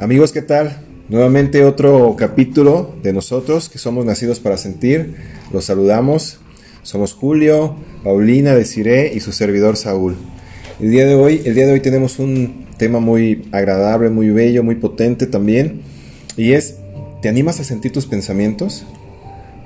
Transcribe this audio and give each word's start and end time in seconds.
Amigos, 0.00 0.30
¿qué 0.30 0.42
tal? 0.42 0.76
Nuevamente 1.08 1.64
otro 1.64 2.14
capítulo 2.16 2.94
de 3.02 3.12
nosotros 3.12 3.68
que 3.68 3.78
somos 3.78 4.06
nacidos 4.06 4.38
para 4.38 4.56
sentir. 4.56 5.16
Los 5.52 5.64
saludamos. 5.64 6.38
Somos 6.84 7.14
Julio, 7.14 7.74
Paulina, 8.04 8.54
Desiré 8.54 9.12
y 9.12 9.18
su 9.18 9.32
servidor 9.32 9.76
Saúl. 9.76 10.14
El 10.78 10.92
día 10.92 11.04
de 11.04 11.16
hoy, 11.16 11.42
el 11.44 11.56
día 11.56 11.66
de 11.66 11.72
hoy 11.72 11.80
tenemos 11.80 12.20
un 12.20 12.66
tema 12.76 13.00
muy 13.00 13.48
agradable, 13.50 14.08
muy 14.08 14.30
bello, 14.30 14.62
muy 14.62 14.76
potente 14.76 15.26
también. 15.26 15.80
Y 16.36 16.52
es, 16.52 16.76
¿te 17.20 17.28
animas 17.28 17.58
a 17.58 17.64
sentir 17.64 17.90
tus 17.90 18.06
pensamientos? 18.06 18.86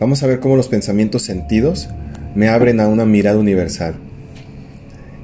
Vamos 0.01 0.23
a 0.23 0.27
ver 0.27 0.41
cómo 0.41 0.57
los 0.57 0.69
pensamientos 0.69 1.25
sentidos 1.25 1.91
me 2.35 2.49
abren 2.49 2.81
a 2.81 2.89
una 2.89 3.05
mirada 3.05 3.37
universal. 3.37 3.97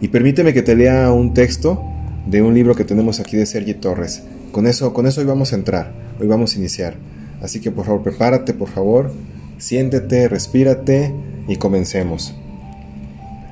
Y 0.03 0.09
permíteme 0.09 0.53
que 0.53 0.61
te 0.61 0.77
lea 0.77 1.11
un 1.13 1.33
texto 1.33 1.83
de 2.27 2.43
un 2.43 2.53
libro 2.53 2.75
que 2.75 2.85
tenemos 2.85 3.21
aquí 3.21 3.39
de 3.39 3.47
Sergi 3.47 3.73
Torres. 3.73 4.23
Con 4.53 4.67
eso, 4.67 4.93
con 4.95 5.07
eso 5.07 5.21
hoy 5.21 5.27
vamos 5.27 5.53
a 5.53 5.57
entrar, 5.57 5.93
hoy 6.21 6.27
vamos 6.27 6.55
a 6.55 6.59
iniciar. 6.59 6.97
Así 7.41 7.61
que 7.61 7.71
por 7.71 7.85
favor, 7.85 8.03
prepárate, 8.03 8.55
por 8.55 8.69
favor, 8.69 9.13
siéntete, 9.59 10.29
respírate 10.29 11.13
y 11.47 11.57
comencemos. 11.57 12.35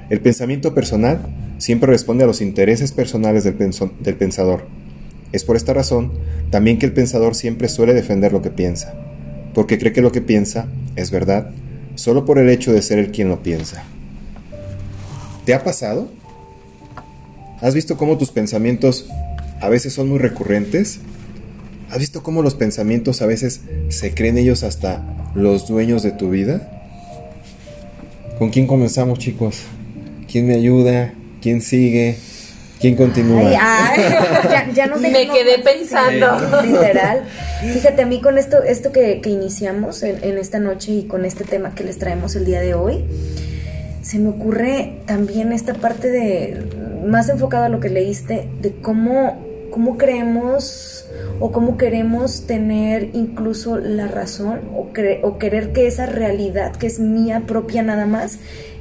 El 0.08 0.20
pensamiento 0.20 0.74
personal 0.74 1.20
siempre 1.58 1.90
responde 1.90 2.24
a 2.24 2.26
los 2.26 2.40
intereses 2.40 2.92
personales 2.92 3.44
del, 3.44 3.56
del 4.00 4.16
pensador. 4.16 4.66
Es 5.32 5.44
por 5.44 5.56
esta 5.56 5.74
razón 5.74 6.12
también 6.50 6.78
que 6.78 6.86
el 6.86 6.92
pensador 6.92 7.34
siempre 7.34 7.68
suele 7.68 7.92
defender 7.92 8.32
lo 8.32 8.42
que 8.42 8.50
piensa, 8.50 8.94
porque 9.54 9.78
cree 9.78 9.92
que 9.92 10.02
lo 10.02 10.12
que 10.12 10.22
piensa 10.22 10.66
es 10.94 11.10
verdad, 11.10 11.50
solo 11.94 12.24
por 12.24 12.38
el 12.38 12.48
hecho 12.48 12.72
de 12.72 12.82
ser 12.82 12.98
el 12.98 13.10
quien 13.10 13.28
lo 13.28 13.42
piensa. 13.42 13.84
¿Te 15.44 15.54
ha 15.54 15.64
pasado? 15.64 16.08
¿Has 17.60 17.74
visto 17.74 17.96
cómo 17.96 18.18
tus 18.18 18.30
pensamientos 18.30 19.08
a 19.60 19.68
veces 19.68 19.92
son 19.92 20.08
muy 20.08 20.18
recurrentes. 20.18 21.00
¿Has 21.90 21.98
visto 21.98 22.22
cómo 22.22 22.42
los 22.42 22.54
pensamientos 22.54 23.22
a 23.22 23.26
veces 23.26 23.60
se 23.88 24.12
creen 24.12 24.38
ellos 24.38 24.62
hasta 24.62 25.02
los 25.34 25.68
dueños 25.68 26.02
de 26.02 26.12
tu 26.12 26.30
vida? 26.30 26.68
¿Con 28.38 28.50
quién 28.50 28.66
comenzamos, 28.66 29.18
chicos? 29.18 29.62
¿Quién 30.30 30.46
me 30.46 30.54
ayuda? 30.54 31.14
¿Quién 31.40 31.62
sigue? 31.62 32.18
¿Quién 32.80 32.96
continúa? 32.96 33.50
ya, 34.74 34.86
no 34.86 34.98
me 34.98 35.10
quedé 35.10 35.60
pensando. 35.64 36.62
literal. 36.62 37.24
Fíjate, 37.72 38.02
a 38.02 38.06
mí 38.06 38.20
con 38.20 38.36
esto, 38.36 38.62
esto 38.62 38.92
que, 38.92 39.22
iniciamos 39.24 40.02
en, 40.02 40.22
en, 40.22 40.36
esta 40.36 40.58
noche 40.58 40.92
y 40.92 41.04
con 41.04 41.24
este 41.24 41.44
tema 41.44 41.74
que 41.74 41.84
les 41.84 41.98
traemos 41.98 42.36
el 42.36 42.44
día 42.44 42.60
de 42.60 42.74
hoy, 42.74 43.04
se 44.02 44.18
me 44.18 44.28
ocurre 44.28 44.98
también 45.06 45.52
esta 45.52 45.72
parte 45.74 46.10
de, 46.10 46.66
más 47.06 47.28
enfocado 47.28 47.64
a 47.64 47.68
lo 47.68 47.80
que 47.80 47.88
leíste, 47.88 48.48
de 48.60 48.74
cómo 48.74 49.45
cómo 49.76 49.98
creemos 49.98 51.04
o 51.38 51.52
cómo 51.52 51.76
queremos 51.76 52.46
tener 52.46 53.10
incluso 53.12 53.76
la 53.76 54.08
razón 54.08 54.60
o, 54.74 54.88
o 55.22 55.38
querer 55.38 55.74
que 55.74 55.86
esa 55.86 56.06
realidad 56.06 56.74
que 56.74 56.86
es 56.86 56.98
mía 56.98 57.42
propia 57.46 57.82
nada 57.82 58.06
más, 58.06 58.38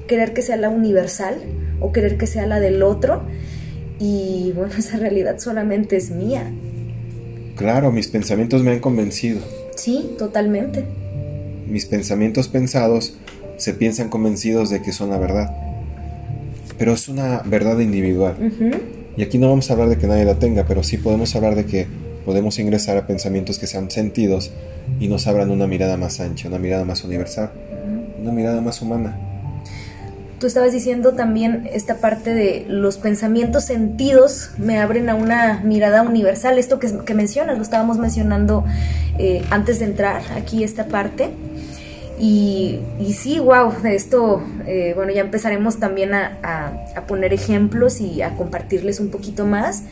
querer 0.08 0.34
que 0.34 0.42
sea 0.42 0.56
la 0.56 0.70
universal 0.70 1.36
o 1.82 1.92
querer 1.92 2.18
que 2.18 2.28
sea 2.28 2.48
la 2.48 2.62
del 2.62 2.82
otro. 2.82 3.24
Y 4.00 4.54
bueno, 4.56 4.72
esa 4.78 4.96
realidad 4.96 5.38
solamente 5.38 5.98
es 5.98 6.12
mía. 6.12 6.50
Claro, 7.58 7.92
mis 7.92 8.08
pensamientos 8.08 8.64
me 8.64 8.72
han 8.72 8.80
convencido. 8.80 9.42
Sí, 9.76 10.16
totalmente. 10.18 10.86
Mis 11.68 11.88
pensamientos 11.88 12.48
pensados 12.48 13.18
se 13.58 13.74
piensan 13.74 14.08
convencidos 14.08 14.70
de 14.70 14.82
que 14.82 14.94
son 14.94 15.10
la 15.10 15.18
verdad. 15.18 15.54
Pero 16.78 16.94
es 16.94 17.10
una 17.10 17.42
verdad 17.44 17.80
individual. 17.80 18.38
Y 19.18 19.24
aquí 19.24 19.38
no 19.38 19.50
vamos 19.50 19.70
a 19.70 19.74
hablar 19.74 19.90
de 19.90 19.98
que 19.98 20.08
nadie 20.08 20.26
la 20.26 20.36
tenga, 20.36 20.66
pero 20.66 20.84
sí 20.84 20.98
podemos 20.98 21.36
hablar 21.36 21.56
de 21.56 21.66
que 21.66 21.88
podemos 22.26 22.60
ingresar 22.60 22.98
a 22.98 23.08
pensamientos 23.08 23.60
que 23.60 23.68
sean 23.68 23.90
sentidos 23.90 24.52
y 25.00 25.08
nos 25.08 25.28
abran 25.28 25.52
una 25.52 25.68
mirada 25.68 25.96
más 25.96 26.20
ancha, 26.20 26.48
una 26.48 26.60
mirada 26.60 26.84
más 26.84 27.04
universal, 27.04 27.52
una 28.22 28.32
mirada 28.32 28.60
más 28.62 28.82
humana. 28.82 29.18
Tú 30.40 30.48
estabas 30.48 30.74
diciendo 30.74 31.14
también 31.14 31.70
esta 31.72 31.98
parte 31.98 32.34
de 32.34 32.66
los 32.68 32.98
pensamientos 32.98 33.64
sentidos 33.64 34.50
me 34.58 34.80
abren 34.80 35.08
a 35.10 35.16
una 35.16 35.62
mirada 35.64 36.02
universal, 36.02 36.58
esto 36.58 36.78
que, 36.78 37.14
mencionas, 37.14 37.56
lo 37.58 37.64
estábamos 37.64 38.00
mencionando 38.00 38.66
eh, 39.18 39.44
antes 39.50 39.80
de 39.80 39.86
entrar 39.86 40.24
aquí 40.36 40.66
esta 40.66 40.88
parte. 40.88 41.30
Y, 42.18 42.80
sí, 43.14 43.40
wow, 43.40 43.74
esto, 43.84 44.42
eh, 44.66 44.94
bueno, 44.96 45.12
ya 45.12 45.22
empezaremos 45.22 45.80
también 45.80 46.14
a, 46.14 46.38
a, 46.96 47.02
poner 47.08 47.34
ejemplos 47.34 48.00
y 48.00 48.22
a 48.22 48.36
compartirles 48.36 49.00
un 49.00 49.10
poquito 49.10 49.46
más, 49.46 49.84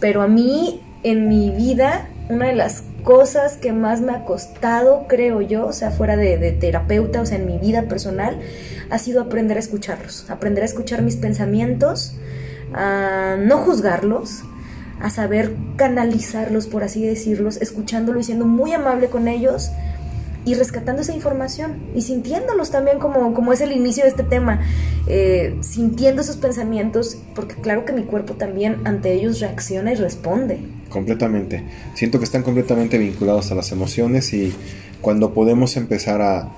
pero 0.00 0.22
a 0.22 0.26
mí 0.26 0.80
en 1.04 1.28
mi 1.28 1.50
vida, 1.50 2.08
una 2.28 2.46
de 2.46 2.54
las 2.54 2.82
cosas 3.04 3.56
que 3.56 3.72
más 3.72 4.00
me 4.00 4.12
ha 4.12 4.24
costado, 4.24 5.06
creo 5.08 5.40
yo, 5.40 5.66
o 5.66 5.72
sea, 5.72 5.90
fuera 5.90 6.16
de, 6.16 6.38
de 6.38 6.52
terapeuta, 6.52 7.20
o 7.20 7.26
sea, 7.26 7.38
en 7.38 7.46
mi 7.46 7.58
vida 7.58 7.82
personal, 7.82 8.40
ha 8.90 8.98
sido 8.98 9.22
aprender 9.22 9.56
a 9.56 9.60
escucharlos, 9.60 10.28
aprender 10.28 10.62
a 10.64 10.66
escuchar 10.66 11.02
mis 11.02 11.16
pensamientos, 11.16 12.16
a 12.74 13.36
no 13.38 13.58
juzgarlos, 13.58 14.42
a 15.00 15.08
saber 15.08 15.54
canalizarlos, 15.76 16.66
por 16.66 16.82
así 16.82 17.06
decirlos, 17.06 17.58
escuchándolo 17.58 18.18
y 18.18 18.24
siendo 18.24 18.44
muy 18.44 18.72
amable 18.72 19.08
con 19.08 19.28
ellos 19.28 19.70
y 20.44 20.54
rescatando 20.54 21.02
esa 21.02 21.12
información 21.12 21.78
y 21.94 22.02
sintiéndolos 22.02 22.70
también 22.70 22.98
como, 22.98 23.34
como 23.34 23.52
es 23.52 23.60
el 23.60 23.72
inicio 23.72 24.04
de 24.04 24.10
este 24.10 24.22
tema, 24.22 24.60
eh, 25.06 25.56
sintiendo 25.60 26.22
esos 26.22 26.36
pensamientos, 26.36 27.18
porque 27.34 27.56
claro 27.56 27.84
que 27.84 27.92
mi 27.92 28.04
cuerpo 28.04 28.34
también 28.34 28.78
ante 28.84 29.12
ellos 29.12 29.40
reacciona 29.40 29.92
y 29.92 29.96
responde. 29.96 30.60
Completamente. 30.88 31.64
Siento 31.94 32.18
que 32.18 32.24
están 32.24 32.42
completamente 32.42 32.98
vinculados 32.98 33.52
a 33.52 33.54
las 33.54 33.70
emociones 33.70 34.32
y 34.32 34.54
cuando 35.00 35.34
podemos 35.34 35.76
empezar 35.76 36.22
a 36.22 36.48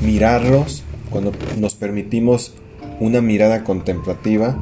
mirarlos, 0.00 0.84
cuando 1.10 1.32
nos 1.58 1.74
permitimos 1.74 2.54
una 3.00 3.20
mirada 3.20 3.64
contemplativa, 3.64 4.56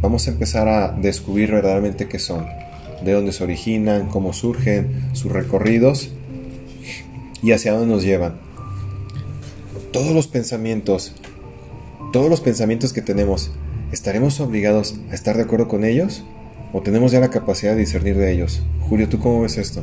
vamos 0.00 0.26
a 0.26 0.30
empezar 0.30 0.68
a 0.68 0.92
descubrir 0.92 1.50
verdaderamente 1.50 2.08
qué 2.08 2.18
son, 2.18 2.46
de 3.04 3.12
dónde 3.12 3.32
se 3.32 3.44
originan, 3.44 4.08
cómo 4.08 4.32
surgen, 4.32 5.10
sus 5.12 5.30
recorridos 5.32 6.12
y 7.42 7.52
hacia 7.52 7.72
dónde 7.72 7.92
nos 7.92 8.02
llevan. 8.02 8.34
Todos 9.92 10.12
los 10.12 10.28
pensamientos, 10.28 11.12
todos 12.12 12.30
los 12.30 12.40
pensamientos 12.40 12.92
que 12.92 13.02
tenemos, 13.02 13.50
¿estaremos 13.90 14.40
obligados 14.40 14.94
a 15.10 15.14
estar 15.14 15.36
de 15.36 15.42
acuerdo 15.42 15.68
con 15.68 15.84
ellos? 15.84 16.24
¿O 16.72 16.80
tenemos 16.80 17.12
ya 17.12 17.20
la 17.20 17.30
capacidad 17.30 17.72
de 17.72 17.80
discernir 17.80 18.16
de 18.16 18.32
ellos? 18.32 18.62
Julio, 18.88 19.08
¿tú 19.08 19.18
cómo 19.18 19.42
ves 19.42 19.58
esto? 19.58 19.82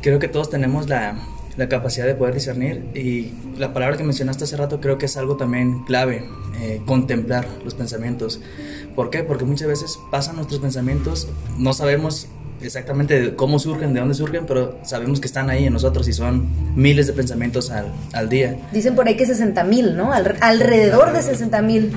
Creo 0.00 0.18
que 0.18 0.28
todos 0.28 0.48
tenemos 0.48 0.88
la, 0.88 1.18
la 1.56 1.68
capacidad 1.68 2.06
de 2.06 2.14
poder 2.14 2.34
discernir 2.34 2.84
y 2.94 3.32
la 3.58 3.72
palabra 3.72 3.96
que 3.96 4.04
mencionaste 4.04 4.44
hace 4.44 4.56
rato 4.56 4.80
creo 4.80 4.98
que 4.98 5.06
es 5.06 5.16
algo 5.16 5.36
también 5.36 5.84
clave, 5.84 6.24
eh, 6.60 6.80
contemplar 6.86 7.46
los 7.64 7.74
pensamientos. 7.74 8.40
¿Por 8.94 9.10
qué? 9.10 9.22
Porque 9.24 9.44
muchas 9.44 9.68
veces 9.68 9.98
pasan 10.10 10.36
nuestros 10.36 10.60
pensamientos, 10.60 11.28
no 11.58 11.72
sabemos 11.72 12.28
exactamente 12.60 13.34
cómo 13.34 13.58
surgen, 13.58 13.94
de 13.94 14.00
dónde 14.00 14.14
surgen, 14.14 14.46
pero 14.46 14.78
sabemos 14.82 15.20
que 15.20 15.26
están 15.26 15.50
ahí 15.50 15.64
en 15.64 15.72
nosotros 15.72 16.08
y 16.08 16.12
son 16.12 16.48
miles 16.74 17.06
de 17.06 17.12
pensamientos 17.12 17.70
al, 17.70 17.92
al 18.12 18.28
día. 18.28 18.56
Dicen 18.72 18.94
por 18.94 19.06
ahí 19.06 19.16
que 19.16 19.26
60 19.26 19.64
mil, 19.64 19.96
¿no? 19.96 20.12
alrededor 20.12 21.12
de 21.12 21.22
60 21.22 21.62
mil. 21.62 21.92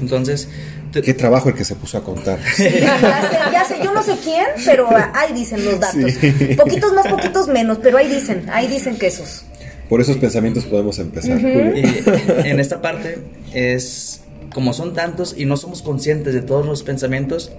Entonces... 0.00 0.48
Qué 0.92 1.12
trabajo 1.12 1.50
el 1.50 1.54
que 1.54 1.64
se 1.64 1.74
puso 1.74 1.98
a 1.98 2.04
contar. 2.04 2.38
ya, 2.58 3.64
sé, 3.68 3.76
yo 3.84 3.92
no 3.92 4.02
sé 4.02 4.16
quién, 4.22 4.46
pero 4.64 4.88
ahí 5.12 5.34
dicen 5.34 5.62
los 5.62 5.78
datos. 5.78 6.12
Poquitos 6.56 6.94
más, 6.94 7.06
poquitos 7.08 7.48
menos, 7.48 7.78
pero 7.82 7.98
ahí 7.98 8.08
dicen, 8.08 8.46
ahí 8.50 8.66
dicen 8.66 8.96
que 8.96 9.08
esos. 9.08 9.42
Por 9.90 10.00
esos 10.00 10.16
pensamientos 10.16 10.64
podemos 10.64 10.98
empezar. 10.98 11.38
Y 11.38 12.02
en 12.48 12.60
esta 12.60 12.80
parte 12.80 13.18
es 13.52 14.22
como 14.54 14.72
son 14.72 14.94
tantos 14.94 15.34
y 15.36 15.44
no 15.44 15.58
somos 15.58 15.82
conscientes 15.82 16.32
de 16.32 16.40
todos 16.40 16.64
los 16.64 16.82
pensamientos, 16.82 17.52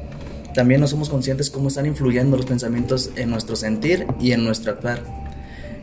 también 0.58 0.82
no 0.82 0.88
somos 0.88 1.10
conscientes 1.10 1.52
cómo 1.52 1.68
están 1.68 1.86
influyendo 1.86 2.36
los 2.36 2.48
pensamientos 2.48 3.12
en 3.16 3.30
nuestro 3.30 3.56
sentir 3.56 4.08
y 4.20 4.32
en 4.32 4.44
nuestro 4.44 4.72
actuar. 4.72 5.04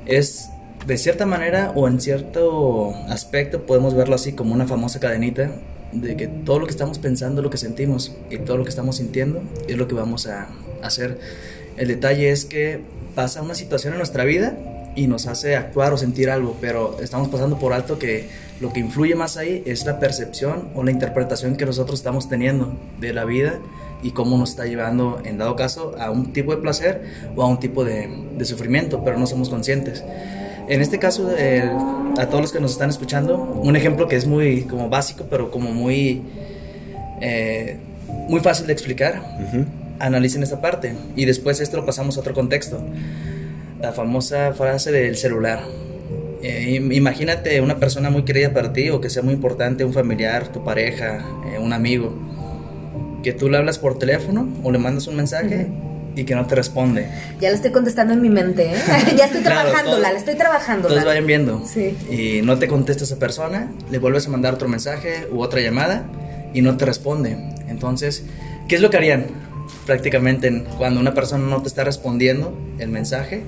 Es 0.04 0.50
de 0.84 0.98
cierta 0.98 1.26
manera 1.26 1.70
o 1.76 1.86
en 1.86 2.00
cierto 2.00 2.92
aspecto 3.08 3.66
podemos 3.66 3.94
verlo 3.94 4.16
así 4.16 4.32
como 4.32 4.52
una 4.52 4.66
famosa 4.66 4.98
cadenita 4.98 5.52
de 5.92 6.16
que 6.16 6.26
todo 6.26 6.58
lo 6.58 6.66
que 6.66 6.72
estamos 6.72 6.98
pensando 6.98 7.40
lo 7.40 7.50
que 7.50 7.56
sentimos 7.56 8.16
y 8.30 8.38
todo 8.38 8.56
lo 8.56 8.64
que 8.64 8.70
estamos 8.70 8.96
sintiendo 8.96 9.44
es 9.68 9.76
lo 9.76 9.86
que 9.86 9.94
vamos 9.94 10.26
a 10.26 10.48
hacer. 10.82 11.20
El 11.76 11.86
detalle 11.86 12.32
es 12.32 12.44
que 12.44 12.80
pasa 13.14 13.42
una 13.42 13.54
situación 13.54 13.92
en 13.92 13.98
nuestra 13.98 14.24
vida 14.24 14.58
y 14.96 15.06
nos 15.06 15.28
hace 15.28 15.54
actuar 15.54 15.92
o 15.92 15.96
sentir 15.96 16.30
algo, 16.30 16.56
pero 16.60 16.98
estamos 17.00 17.28
pasando 17.28 17.60
por 17.60 17.74
alto 17.74 18.00
que 18.00 18.28
lo 18.60 18.72
que 18.72 18.80
influye 18.80 19.14
más 19.14 19.36
ahí 19.36 19.62
es 19.66 19.86
la 19.86 20.00
percepción 20.00 20.70
o 20.74 20.82
la 20.82 20.90
interpretación 20.90 21.54
que 21.54 21.64
nosotros 21.64 22.00
estamos 22.00 22.28
teniendo 22.28 22.76
de 22.98 23.12
la 23.12 23.24
vida 23.24 23.60
y 24.02 24.10
cómo 24.10 24.36
nos 24.36 24.50
está 24.50 24.66
llevando, 24.66 25.20
en 25.24 25.38
dado 25.38 25.56
caso, 25.56 25.94
a 25.98 26.10
un 26.10 26.32
tipo 26.32 26.54
de 26.54 26.60
placer 26.60 27.02
o 27.36 27.42
a 27.42 27.46
un 27.46 27.58
tipo 27.58 27.84
de, 27.84 28.08
sufrimiento, 28.44 29.02
pero 29.04 29.18
no 29.18 29.26
somos 29.26 29.48
conscientes. 29.48 30.04
En 30.68 30.80
este 30.80 30.98
caso, 30.98 31.30
a 32.18 32.26
todos 32.26 32.40
los 32.40 32.52
que 32.52 32.60
nos 32.60 32.72
están 32.72 32.90
escuchando, 32.90 33.38
un 33.38 33.76
ejemplo 33.76 34.08
que 34.08 34.16
es 34.16 34.26
muy 34.26 34.62
como 34.62 34.88
básico, 34.88 35.26
pero 35.30 35.50
como 35.50 35.72
muy, 35.72 36.22
eh, 37.20 37.78
muy 38.28 38.40
fácil 38.40 38.66
de 38.66 38.72
explicar, 38.72 39.22
analicen 39.98 40.42
esta 40.42 40.60
parte 40.60 40.94
y 41.16 41.24
después 41.24 41.60
esto 41.60 41.76
lo 41.76 41.86
pasamos 41.86 42.16
a 42.16 42.20
otro 42.20 42.34
contexto. 42.34 42.82
La 43.80 43.92
famosa 43.92 44.52
frase 44.52 44.92
del 44.92 45.16
celular. 45.16 45.60
Eh, 46.42 46.74
imagínate 46.92 47.60
una 47.60 47.78
persona 47.78 48.10
muy 48.10 48.24
querida 48.24 48.52
para 48.52 48.72
ti 48.72 48.90
o 48.90 49.00
que 49.00 49.08
sea 49.08 49.22
muy 49.22 49.34
importante, 49.34 49.84
un 49.84 49.94
familiar, 49.94 50.48
tu 50.48 50.62
pareja, 50.62 51.24
eh, 51.46 51.58
un 51.58 51.72
amigo, 51.72 52.14
que 53.24 53.32
tú 53.32 53.48
le 53.48 53.56
hablas 53.56 53.78
por 53.78 53.98
teléfono 53.98 54.48
o 54.62 54.70
le 54.70 54.78
mandas 54.78 55.08
un 55.08 55.16
mensaje 55.16 55.66
y 56.14 56.24
que 56.24 56.34
no 56.36 56.46
te 56.46 56.54
responde. 56.54 57.08
Ya 57.40 57.48
lo 57.48 57.56
estoy 57.56 57.72
contestando 57.72 58.12
en 58.12 58.20
mi 58.20 58.28
mente, 58.28 58.70
¿eh? 58.70 58.76
ya 59.16 59.24
estoy 59.24 59.42
trabajando, 59.42 59.98
la 59.98 60.12
estoy 60.12 60.36
trabajando. 60.36 60.88
Todos 60.88 61.04
vayan 61.04 61.26
viendo. 61.26 61.64
Sí. 61.66 61.96
Y 62.10 62.42
no 62.42 62.58
te 62.58 62.68
contesta 62.68 63.02
esa 63.02 63.18
persona, 63.18 63.72
le 63.90 63.98
vuelves 63.98 64.26
a 64.28 64.30
mandar 64.30 64.54
otro 64.54 64.68
mensaje 64.68 65.26
u 65.32 65.40
otra 65.40 65.60
llamada 65.60 66.04
y 66.52 66.60
no 66.60 66.76
te 66.76 66.84
responde. 66.84 67.36
Entonces, 67.66 68.24
¿qué 68.68 68.76
es 68.76 68.82
lo 68.82 68.90
que 68.90 68.98
harían? 68.98 69.26
Prácticamente 69.86 70.64
cuando 70.76 71.00
una 71.00 71.14
persona 71.14 71.46
no 71.46 71.62
te 71.62 71.68
está 71.68 71.82
respondiendo 71.82 72.56
el 72.78 72.90
mensaje, 72.90 73.42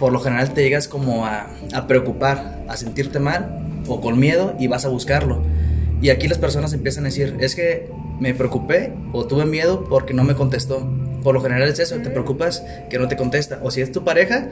por 0.00 0.12
lo 0.12 0.18
general 0.18 0.52
te 0.52 0.62
llegas 0.62 0.88
como 0.88 1.24
a, 1.24 1.48
a 1.72 1.86
preocupar, 1.86 2.64
a 2.68 2.76
sentirte 2.76 3.20
mal 3.20 3.62
o 3.86 4.00
con 4.00 4.18
miedo 4.18 4.54
y 4.58 4.66
vas 4.66 4.84
a 4.84 4.88
buscarlo. 4.88 5.42
Y 6.02 6.10
aquí 6.10 6.28
las 6.28 6.38
personas 6.38 6.72
empiezan 6.74 7.04
a 7.04 7.08
decir, 7.08 7.36
es 7.40 7.54
que 7.54 7.88
me 8.20 8.34
preocupé 8.34 8.92
o 9.12 9.26
tuve 9.26 9.44
miedo 9.44 9.84
porque 9.88 10.14
no 10.14 10.24
me 10.24 10.34
contestó 10.34 10.86
por 11.26 11.34
lo 11.34 11.40
general 11.40 11.68
es 11.68 11.80
eso, 11.80 11.96
te 11.96 12.08
preocupas 12.08 12.62
que 12.88 13.00
no 13.00 13.08
te 13.08 13.16
contesta. 13.16 13.58
O 13.60 13.72
si 13.72 13.80
es 13.80 13.90
tu 13.90 14.04
pareja, 14.04 14.46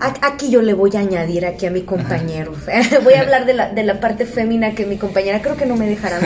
Aquí 0.00 0.48
yo 0.48 0.62
le 0.62 0.72
voy 0.72 0.96
a 0.96 1.00
añadir 1.00 1.44
aquí 1.44 1.66
a 1.66 1.70
mi 1.70 1.82
compañero. 1.82 2.54
voy 3.04 3.12
a 3.12 3.20
hablar 3.20 3.44
de 3.44 3.52
la, 3.52 3.70
de 3.70 3.82
la 3.82 4.00
parte 4.00 4.24
fémina 4.24 4.74
que 4.74 4.86
mi 4.86 4.96
compañera 4.96 5.42
creo 5.42 5.58
que 5.58 5.66
no 5.66 5.76
me 5.76 5.86
dejará 5.86 6.20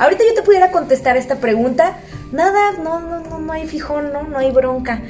Ahorita 0.00 0.24
yo 0.26 0.34
te 0.34 0.42
pudiera 0.42 0.72
contestar 0.72 1.16
esta 1.16 1.36
pregunta. 1.36 1.98
Nada, 2.32 2.72
no, 2.82 2.98
no, 2.98 3.20
no, 3.20 3.38
no 3.38 3.52
hay 3.52 3.68
fijón, 3.68 4.12
no, 4.12 4.24
no 4.24 4.38
hay 4.38 4.50
bronca. 4.50 5.02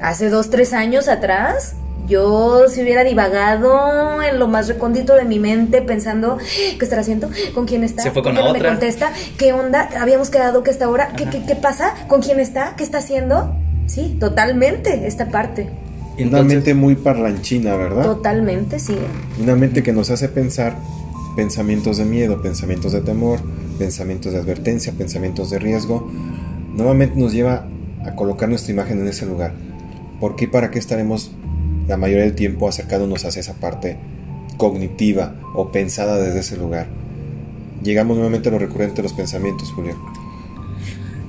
Hace 0.00 0.28
dos, 0.28 0.48
tres 0.48 0.72
años 0.72 1.08
atrás, 1.08 1.74
yo 2.08 2.68
si 2.68 2.82
hubiera 2.82 3.04
divagado 3.04 4.22
en 4.22 4.38
lo 4.38 4.48
más 4.48 4.68
recóndito 4.68 5.14
de 5.14 5.24
mi 5.24 5.38
mente 5.38 5.82
pensando, 5.82 6.38
¿qué 6.78 6.84
estará 6.84 7.02
haciendo? 7.02 7.30
¿Con 7.54 7.66
quién 7.66 7.84
está? 7.84 8.02
Se 8.02 8.10
fue 8.10 8.22
con 8.22 8.34
¿Por 8.34 8.42
qué 8.42 8.48
no 8.48 8.54
me 8.54 8.62
contesta? 8.66 9.12
¿Qué 9.36 9.52
onda? 9.52 9.88
Habíamos 10.00 10.30
quedado 10.30 10.62
que 10.62 10.70
esta 10.70 10.88
hora, 10.88 11.12
¿qué, 11.16 11.26
qué, 11.26 11.54
pasa? 11.54 11.94
¿Con 12.08 12.22
quién 12.22 12.40
está? 12.40 12.74
¿Qué 12.76 12.84
está 12.84 12.98
haciendo? 12.98 13.54
Sí, 13.86 14.16
totalmente 14.18 15.06
esta 15.06 15.28
parte. 15.28 15.68
Una 16.18 16.42
mente 16.42 16.74
muy 16.74 16.96
parlanchina, 16.96 17.76
¿verdad? 17.76 18.02
Totalmente, 18.02 18.78
sí. 18.78 18.96
Una 19.40 19.54
mente 19.54 19.82
que 19.82 19.92
nos 19.92 20.10
hace 20.10 20.28
pensar 20.28 20.76
pensamientos 21.36 21.98
de 21.98 22.04
miedo, 22.04 22.42
pensamientos 22.42 22.92
de 22.92 23.02
temor, 23.02 23.38
pensamientos 23.78 24.32
de 24.32 24.38
advertencia, 24.40 24.92
pensamientos 24.92 25.50
de 25.50 25.58
riesgo. 25.58 26.10
Nuevamente 26.74 27.20
nos 27.20 27.32
lleva 27.32 27.68
a 28.04 28.14
colocar 28.16 28.48
nuestra 28.48 28.72
imagen 28.72 29.00
en 29.00 29.08
ese 29.08 29.26
lugar. 29.26 29.52
¿Por 30.20 30.34
qué 30.34 30.46
y 30.46 30.48
para 30.48 30.70
qué 30.70 30.80
estaremos 30.80 31.30
la 31.88 31.96
mayoría 31.96 32.24
del 32.24 32.34
tiempo 32.34 32.68
acercándonos 32.68 33.24
hacia 33.24 33.40
esa 33.40 33.54
parte 33.54 33.96
cognitiva 34.56 35.34
o 35.54 35.72
pensada 35.72 36.18
desde 36.18 36.40
ese 36.40 36.56
lugar. 36.56 36.86
Llegamos 37.82 38.16
nuevamente 38.16 38.48
a 38.48 38.52
lo 38.52 38.58
recurrente 38.58 38.96
de 38.96 39.02
los 39.04 39.12
pensamientos, 39.12 39.72
Julio. 39.72 39.96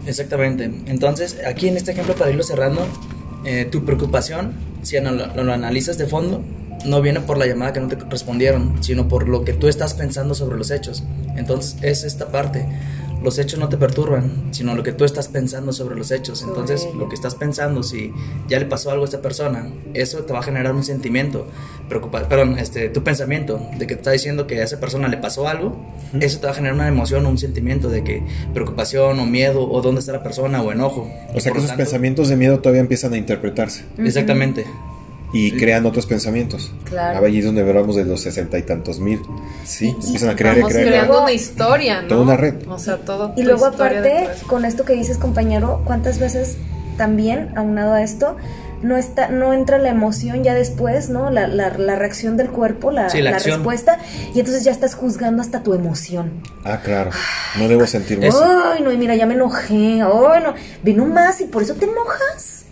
Exactamente. 0.05 0.69
Entonces, 0.87 1.37
aquí 1.47 1.67
en 1.67 1.77
este 1.77 1.91
ejemplo, 1.91 2.15
para 2.15 2.31
irlo 2.31 2.43
cerrando, 2.43 2.85
eh, 3.45 3.65
tu 3.71 3.85
preocupación, 3.85 4.53
si 4.81 4.99
lo, 4.99 5.11
lo, 5.11 5.53
analizas 5.53 5.97
de 5.97 6.07
fondo, 6.07 6.43
no 6.85 7.01
viene 7.01 7.21
por 7.21 7.37
la 7.37 7.45
llamada 7.45 7.73
que 7.73 7.79
no 7.79 7.87
te 7.87 7.95
respondieron, 7.95 8.83
sino 8.83 9.07
por 9.07 9.29
lo 9.29 9.43
que 9.45 9.53
tú 9.53 9.67
estás 9.67 9.93
pensando 9.93 10.33
sobre 10.33 10.57
los 10.57 10.71
hechos. 10.71 11.03
Entonces, 11.37 11.77
es 11.81 12.03
esta 12.03 12.31
parte 12.31 12.65
los 13.23 13.37
hechos 13.37 13.59
no 13.59 13.69
te 13.69 13.77
perturban, 13.77 14.49
sino 14.51 14.75
lo 14.75 14.83
que 14.83 14.91
tú 14.91 15.05
estás 15.05 15.27
pensando 15.27 15.73
sobre 15.73 15.95
los 15.95 16.11
hechos. 16.11 16.43
Entonces, 16.47 16.87
lo 16.95 17.09
que 17.09 17.15
estás 17.15 17.35
pensando, 17.35 17.83
si 17.83 18.13
ya 18.47 18.59
le 18.59 18.65
pasó 18.65 18.91
algo 18.91 19.03
a 19.03 19.05
esta 19.05 19.21
persona, 19.21 19.69
eso 19.93 20.19
te 20.19 20.33
va 20.33 20.39
a 20.39 20.43
generar 20.43 20.73
un 20.73 20.83
sentimiento, 20.83 21.47
preocupa 21.87 22.27
perdón, 22.27 22.57
este, 22.57 22.89
tu 22.89 23.03
pensamiento 23.03 23.59
de 23.77 23.87
que 23.87 23.95
te 23.95 24.01
está 24.01 24.11
diciendo 24.11 24.47
que 24.47 24.61
a 24.61 24.63
esa 24.63 24.79
persona 24.79 25.07
le 25.07 25.17
pasó 25.17 25.47
algo, 25.47 25.77
eso 26.19 26.39
te 26.39 26.45
va 26.45 26.51
a 26.51 26.55
generar 26.55 26.75
una 26.75 26.87
emoción 26.87 27.25
o 27.25 27.29
un 27.29 27.37
sentimiento 27.37 27.89
de 27.89 28.03
que 28.03 28.23
preocupación 28.53 29.19
o 29.19 29.25
miedo 29.25 29.69
o 29.69 29.81
dónde 29.81 29.99
está 29.99 30.11
la 30.11 30.23
persona 30.23 30.61
o 30.61 30.71
enojo. 30.71 31.09
O 31.33 31.39
sea 31.39 31.51
que 31.51 31.59
esos 31.59 31.71
pensamientos 31.73 32.29
de 32.29 32.35
miedo 32.35 32.59
todavía 32.59 32.81
empiezan 32.81 33.13
a 33.13 33.17
interpretarse. 33.17 33.83
Exactamente 33.97 34.65
y 35.31 35.51
crean 35.51 35.85
otros 35.85 36.05
pensamientos. 36.05 36.71
Claro. 36.85 37.25
Allí 37.25 37.39
es 37.39 37.45
donde 37.45 37.61
hablamos 37.61 37.95
de 37.95 38.05
los 38.05 38.21
sesenta 38.21 38.57
y 38.57 38.63
tantos 38.63 38.99
mil. 38.99 39.21
Sí, 39.63 39.89
empiezan 39.89 40.29
a 40.29 40.35
crear 40.35 40.57
y 40.57 40.63
crear. 40.63 40.87
creando 40.87 41.21
una 41.21 41.31
historia, 41.31 42.01
¿no? 42.01 42.07
Toda 42.07 42.21
una 42.21 42.37
red. 42.37 42.67
O 42.67 42.79
sea, 42.79 42.97
todo. 42.97 43.33
Y 43.35 43.43
luego, 43.43 43.65
aparte, 43.65 44.27
con 44.47 44.65
esto 44.65 44.85
que 44.85 44.93
dices, 44.93 45.17
compañero, 45.17 45.81
¿cuántas 45.85 46.19
veces 46.19 46.57
también, 46.97 47.57
aunado 47.57 47.93
a 47.93 48.03
esto, 48.03 48.35
no 48.81 48.97
está 48.97 49.29
no 49.29 49.53
entra 49.53 49.77
la 49.77 49.89
emoción 49.89 50.43
ya 50.43 50.53
después, 50.53 51.09
¿no? 51.09 51.29
La, 51.29 51.47
la, 51.47 51.69
reacción 51.69 52.37
del 52.37 52.49
cuerpo, 52.49 52.91
la, 52.91 53.07
la, 53.13 53.39
respuesta, 53.39 53.99
y 54.33 54.39
entonces 54.39 54.63
ya 54.63 54.71
estás 54.71 54.95
juzgando 54.95 55.41
hasta 55.41 55.63
tu 55.63 55.73
emoción. 55.73 56.41
Ah, 56.63 56.79
claro. 56.83 57.11
No 57.57 57.67
debo 57.67 57.85
sentir. 57.87 58.19
Ay, 58.23 58.81
no, 58.81 58.91
y 58.91 58.97
mira, 58.97 59.15
ya 59.15 59.25
me 59.25 59.33
enojé. 59.33 60.01
Ay, 60.01 60.43
no. 60.43 60.53
Vino 60.83 61.05
más 61.05 61.41
y 61.41 61.45
por 61.45 61.63
eso 61.63 61.75
te 61.75 61.85
enojas. 61.85 62.65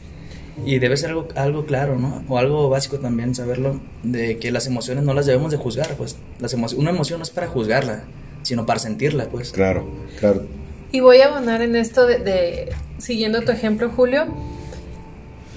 Y 0.65 0.79
debe 0.79 0.97
ser 0.97 1.09
algo, 1.09 1.27
algo 1.35 1.65
claro, 1.65 1.97
¿no? 1.97 2.23
O 2.27 2.37
algo 2.37 2.69
básico 2.69 2.99
también 2.99 3.35
saberlo, 3.35 3.79
de 4.03 4.37
que 4.37 4.51
las 4.51 4.67
emociones 4.67 5.03
no 5.03 5.13
las 5.13 5.25
debemos 5.25 5.51
de 5.51 5.57
juzgar, 5.57 5.95
pues. 5.95 6.17
Las 6.39 6.53
una 6.53 6.89
emoción 6.89 7.19
no 7.19 7.23
es 7.23 7.29
para 7.29 7.47
juzgarla, 7.47 8.03
sino 8.43 8.65
para 8.65 8.79
sentirla, 8.79 9.25
pues. 9.25 9.51
Claro, 9.51 9.87
claro. 10.19 10.45
Y 10.91 10.99
voy 11.01 11.21
a 11.21 11.27
abonar 11.27 11.61
en 11.61 11.75
esto 11.75 12.05
de, 12.05 12.69
siguiendo 12.97 13.41
tu 13.41 13.51
ejemplo, 13.51 13.91
Julio, 13.95 14.25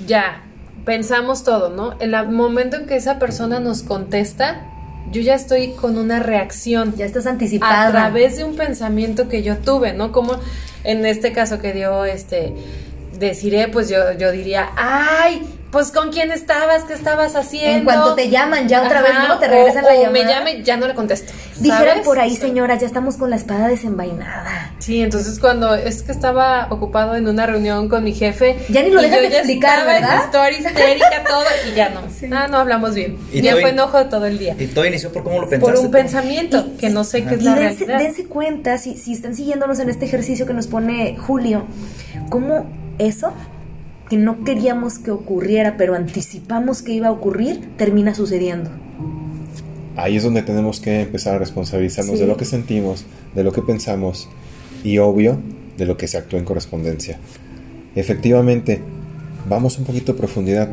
ya, 0.07 0.45
pensamos 0.85 1.45
todo, 1.45 1.71
¿no? 1.71 1.97
En 2.01 2.15
el 2.15 2.29
momento 2.29 2.77
en 2.77 2.87
que 2.87 2.97
esa 2.97 3.19
persona 3.19 3.61
nos 3.61 3.83
contesta, 3.83 4.67
yo 5.13 5.23
ya 5.23 5.35
estoy 5.35 5.73
con 5.73 5.99
una 5.99 6.21
reacción. 6.21 6.95
Ya 6.97 7.07
estás 7.07 7.27
anticipada. 7.27 7.89
A 7.89 7.91
través 7.91 8.37
de 8.37 8.45
un 8.45 8.57
pensamiento 8.57 9.29
que 9.29 9.43
yo 9.43 9.59
tuve, 9.59 9.93
¿no? 9.93 10.13
Como 10.13 10.37
en 10.85 11.05
este 11.07 11.33
caso 11.33 11.59
que 11.59 11.73
dio 11.73 12.05
este 12.05 12.55
deciré, 13.21 13.69
pues 13.69 13.89
yo, 13.89 14.13
yo 14.19 14.33
diría, 14.33 14.71
ay, 14.77 15.43
pues 15.71 15.93
con 15.93 16.11
quién 16.11 16.33
estabas, 16.33 16.85
qué 16.85 16.95
estabas 16.95 17.37
haciendo. 17.37 17.79
En 17.79 17.85
cuanto 17.85 18.15
te 18.15 18.29
llaman, 18.29 18.67
ya 18.67 18.83
otra 18.83 19.03
vez 19.03 19.13
no 19.29 19.39
te 19.39 19.47
regresan 19.47 19.85
la 19.85 19.95
llamada. 19.95 20.11
me 20.11 20.25
llame, 20.25 20.63
ya 20.65 20.77
no 20.77 20.89
le 20.89 20.95
contesto. 20.95 21.33
Dijeron 21.59 22.01
por 22.03 22.19
ahí, 22.19 22.35
señoras, 22.35 22.81
ya 22.81 22.87
estamos 22.87 23.17
con 23.17 23.31
la 23.31 23.37
espada 23.37 23.69
desenvainada. 23.69 24.73
Sí, 24.79 25.01
entonces 25.01 25.39
cuando 25.39 25.75
es 25.75 26.03
que 26.03 26.11
estaba 26.11 26.67
ocupado 26.71 27.15
en 27.15 27.29
una 27.29 27.47
reunión 27.47 27.89
con 27.89 28.03
mi 28.03 28.15
jefe. 28.15 28.57
Ya 28.69 28.83
ni 28.83 28.91
lo 28.91 29.01
dejas 29.01 29.21
de 29.21 29.29
explicar, 29.29 29.87
¿verdad? 29.87 30.25
Historia 30.25 30.59
histérica, 30.59 31.23
todo, 31.29 31.45
y 31.71 31.75
ya 31.77 31.91
no. 31.91 32.01
Ah, 32.33 32.49
no 32.49 32.59
hablamos 32.59 32.95
bien. 32.95 33.19
Y 33.33 33.43
ya 33.43 33.53
fue 33.53 33.71
enojo 33.71 34.07
todo 34.07 34.27
el 34.27 34.39
día. 34.39 34.57
Y 34.59 34.67
todo 34.69 34.87
inició 34.87 35.13
por 35.13 35.25
cómo 35.25 35.41
lo 35.41 35.49
pensaste. 35.49 35.75
Por 35.75 35.85
un 35.85 35.91
pensamiento, 35.91 36.67
que 36.79 36.89
no 36.89 37.05
sé 37.05 37.25
qué 37.25 37.35
es 37.35 37.43
la 37.43 37.55
dense, 37.55 37.87
dense 37.87 38.25
cuenta, 38.27 38.79
si, 38.79 38.97
si 38.97 39.13
están 39.13 39.35
siguiéndonos 39.35 39.79
en 39.81 39.91
este 39.91 40.07
ejercicio 40.07 40.47
que 40.47 40.55
nos 40.55 40.67
pone 40.67 41.17
Julio, 41.19 41.67
cómo 42.31 42.80
eso 43.01 43.33
que 44.09 44.17
no 44.17 44.45
queríamos 44.45 44.99
que 44.99 45.11
ocurriera, 45.11 45.77
pero 45.77 45.95
anticipamos 45.95 46.83
que 46.83 46.93
iba 46.93 47.09
a 47.09 47.13
ocurrir, 47.13 47.71
termina 47.77 48.15
sucediendo. 48.15 48.71
Ahí 49.97 50.17
es 50.17 50.25
donde 50.25 50.43
tenemos 50.43 50.81
que 50.81 51.03
empezar 51.03 51.37
a 51.37 51.39
responsabilizarnos 51.39 52.19
de 52.19 52.27
lo 52.27 52.37
que 52.37 52.45
sentimos, 52.45 53.05
de 53.35 53.45
lo 53.45 53.53
que 53.53 53.63
pensamos 53.63 54.29
y 54.83 54.99
obvio 54.99 55.39
de 55.77 55.87
lo 55.87 55.97
que 55.97 56.09
se 56.09 56.19
actuó 56.19 56.39
en 56.39 56.45
correspondencia. 56.45 57.19
Efectivamente, 57.95 58.81
vamos 59.49 59.79
un 59.79 59.85
poquito 59.85 60.13
a 60.13 60.17
profundidad. 60.17 60.71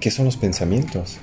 ¿Qué 0.00 0.10
son 0.10 0.24
los 0.24 0.36
pensamientos? 0.36 1.18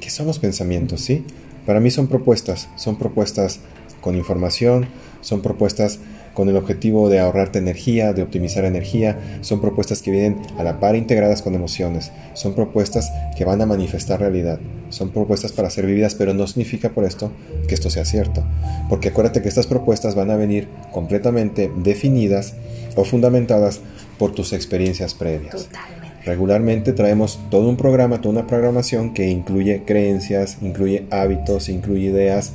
¿Qué 0.00 0.10
son 0.10 0.26
los 0.26 0.38
pensamientos? 0.38 1.00
Sí, 1.00 1.24
para 1.66 1.80
mí 1.80 1.90
son 1.90 2.06
propuestas, 2.06 2.68
son 2.76 2.96
propuestas 2.96 3.60
con 4.00 4.14
información, 4.14 4.88
son 5.20 5.42
propuestas 5.42 6.00
con 6.38 6.48
el 6.48 6.56
objetivo 6.56 7.08
de 7.08 7.18
ahorrarte 7.18 7.58
energía, 7.58 8.12
de 8.12 8.22
optimizar 8.22 8.64
energía. 8.64 9.18
Son 9.40 9.60
propuestas 9.60 10.02
que 10.02 10.12
vienen 10.12 10.36
a 10.56 10.62
la 10.62 10.78
par 10.78 10.94
integradas 10.94 11.42
con 11.42 11.56
emociones. 11.56 12.12
Son 12.34 12.54
propuestas 12.54 13.12
que 13.36 13.44
van 13.44 13.60
a 13.60 13.66
manifestar 13.66 14.20
realidad. 14.20 14.60
Son 14.88 15.10
propuestas 15.10 15.50
para 15.50 15.68
ser 15.68 15.86
vividas, 15.86 16.14
pero 16.14 16.34
no 16.34 16.46
significa 16.46 16.90
por 16.90 17.02
esto 17.02 17.32
que 17.66 17.74
esto 17.74 17.90
sea 17.90 18.04
cierto. 18.04 18.44
Porque 18.88 19.08
acuérdate 19.08 19.42
que 19.42 19.48
estas 19.48 19.66
propuestas 19.66 20.14
van 20.14 20.30
a 20.30 20.36
venir 20.36 20.68
completamente 20.92 21.72
definidas 21.82 22.54
o 22.94 23.02
fundamentadas 23.02 23.80
por 24.16 24.30
tus 24.30 24.52
experiencias 24.52 25.14
previas. 25.14 25.64
Totalmente. 25.64 26.24
Regularmente 26.24 26.92
traemos 26.92 27.40
todo 27.50 27.68
un 27.68 27.76
programa, 27.76 28.20
toda 28.20 28.34
una 28.34 28.46
programación 28.46 29.12
que 29.12 29.28
incluye 29.28 29.82
creencias, 29.84 30.58
incluye 30.62 31.04
hábitos, 31.10 31.68
incluye 31.68 32.10
ideas, 32.10 32.52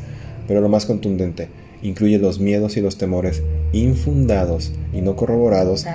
pero 0.48 0.62
lo 0.62 0.70
más 0.70 0.86
contundente, 0.86 1.50
incluye 1.82 2.18
los 2.18 2.40
miedos 2.40 2.78
y 2.78 2.82
los 2.82 2.98
temores 2.98 3.44
infundados 3.74 4.72
y 4.94 5.02
no 5.02 5.16
corroborados 5.16 5.86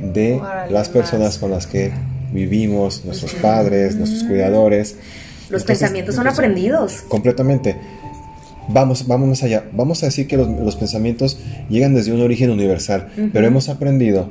de 0.00 0.40
las 0.70 0.88
personas 0.88 1.38
con 1.38 1.50
las 1.50 1.66
que 1.66 1.92
vivimos, 2.32 3.04
nuestros 3.04 3.34
padres, 3.34 3.96
nuestros 3.96 4.24
cuidadores. 4.24 4.96
Los 5.50 5.64
pensamientos 5.64 6.14
son 6.14 6.28
aprendidos. 6.28 7.02
Completamente. 7.08 7.76
Vamos, 8.68 9.06
vamos 9.08 9.28
más 9.28 9.42
allá. 9.42 9.64
Vamos 9.72 10.02
a 10.02 10.06
decir 10.06 10.28
que 10.28 10.36
los, 10.36 10.76
pensamientos 10.76 11.38
llegan 11.68 11.94
desde 11.94 12.12
un 12.12 12.20
origen 12.22 12.50
universal, 12.50 13.08
pero 13.32 13.46
hemos 13.46 13.68
aprendido 13.68 14.30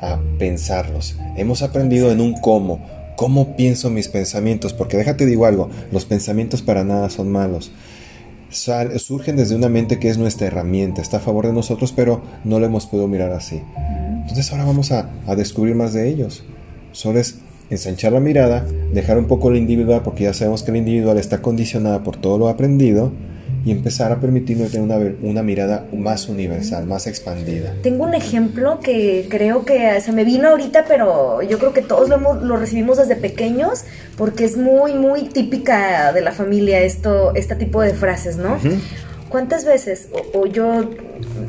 a 0.00 0.18
pensarlos. 0.38 1.16
Hemos 1.36 1.62
aprendido 1.62 2.10
en 2.10 2.20
un 2.20 2.34
cómo. 2.34 2.84
¿Cómo 3.16 3.56
pienso 3.56 3.88
mis 3.88 4.08
pensamientos? 4.08 4.74
Porque 4.74 4.96
déjate 4.96 5.24
digo 5.24 5.46
algo, 5.46 5.70
los 5.90 6.04
pensamientos 6.04 6.60
para 6.62 6.84
nada 6.84 7.08
son 7.08 7.30
malos. 7.30 7.70
Surgen 8.56 9.36
desde 9.36 9.54
una 9.54 9.68
mente 9.68 9.98
que 9.98 10.08
es 10.08 10.18
nuestra 10.18 10.46
herramienta, 10.46 11.02
está 11.02 11.18
a 11.18 11.20
favor 11.20 11.46
de 11.46 11.52
nosotros, 11.52 11.92
pero 11.92 12.22
no 12.44 12.58
lo 12.58 12.66
hemos 12.66 12.86
podido 12.86 13.08
mirar 13.08 13.32
así. 13.32 13.62
Entonces 14.20 14.50
ahora 14.50 14.64
vamos 14.64 14.92
a, 14.92 15.10
a 15.26 15.36
descubrir 15.36 15.74
más 15.74 15.92
de 15.92 16.08
ellos. 16.08 16.44
Solo 16.92 17.20
es 17.20 17.38
ensanchar 17.70 18.12
la 18.12 18.20
mirada, 18.20 18.66
dejar 18.92 19.18
un 19.18 19.26
poco 19.26 19.50
el 19.50 19.56
individual, 19.56 20.02
porque 20.02 20.24
ya 20.24 20.32
sabemos 20.32 20.62
que 20.62 20.70
el 20.70 20.78
individual 20.78 21.18
está 21.18 21.42
condicionada 21.42 22.02
por 22.02 22.16
todo 22.16 22.38
lo 22.38 22.48
aprendido, 22.48 23.12
y 23.66 23.72
empezar 23.72 24.12
a 24.12 24.20
permitirnos 24.20 24.70
tener 24.70 24.84
una, 24.84 24.96
una 25.22 25.42
mirada 25.42 25.88
más 25.92 26.28
universal, 26.28 26.86
más 26.86 27.08
expandida. 27.08 27.74
Tengo 27.82 28.04
un 28.04 28.14
ejemplo 28.14 28.78
que 28.78 29.26
creo 29.28 29.64
que 29.64 30.00
se 30.00 30.12
me 30.12 30.22
vino 30.22 30.50
ahorita, 30.50 30.84
pero 30.86 31.42
yo 31.42 31.58
creo 31.58 31.72
que 31.72 31.82
todos 31.82 32.08
lo, 32.08 32.34
lo 32.34 32.56
recibimos 32.56 32.96
desde 32.96 33.16
pequeños, 33.16 33.82
porque 34.16 34.44
es 34.44 34.56
muy, 34.56 34.94
muy 34.94 35.24
típica 35.24 36.12
de 36.12 36.20
la 36.20 36.30
familia 36.30 36.80
esto, 36.82 37.34
este 37.34 37.56
tipo 37.56 37.82
de 37.82 37.92
frases, 37.92 38.36
¿no? 38.36 38.56
¿Cuántas 39.28 39.64
veces, 39.64 40.10
o, 40.32 40.46
yo 40.46 40.88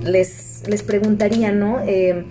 les, 0.03 0.63
les 0.67 0.81
preguntaría, 0.81 1.51
¿no? 1.51 1.81
Eh, 1.85 2.25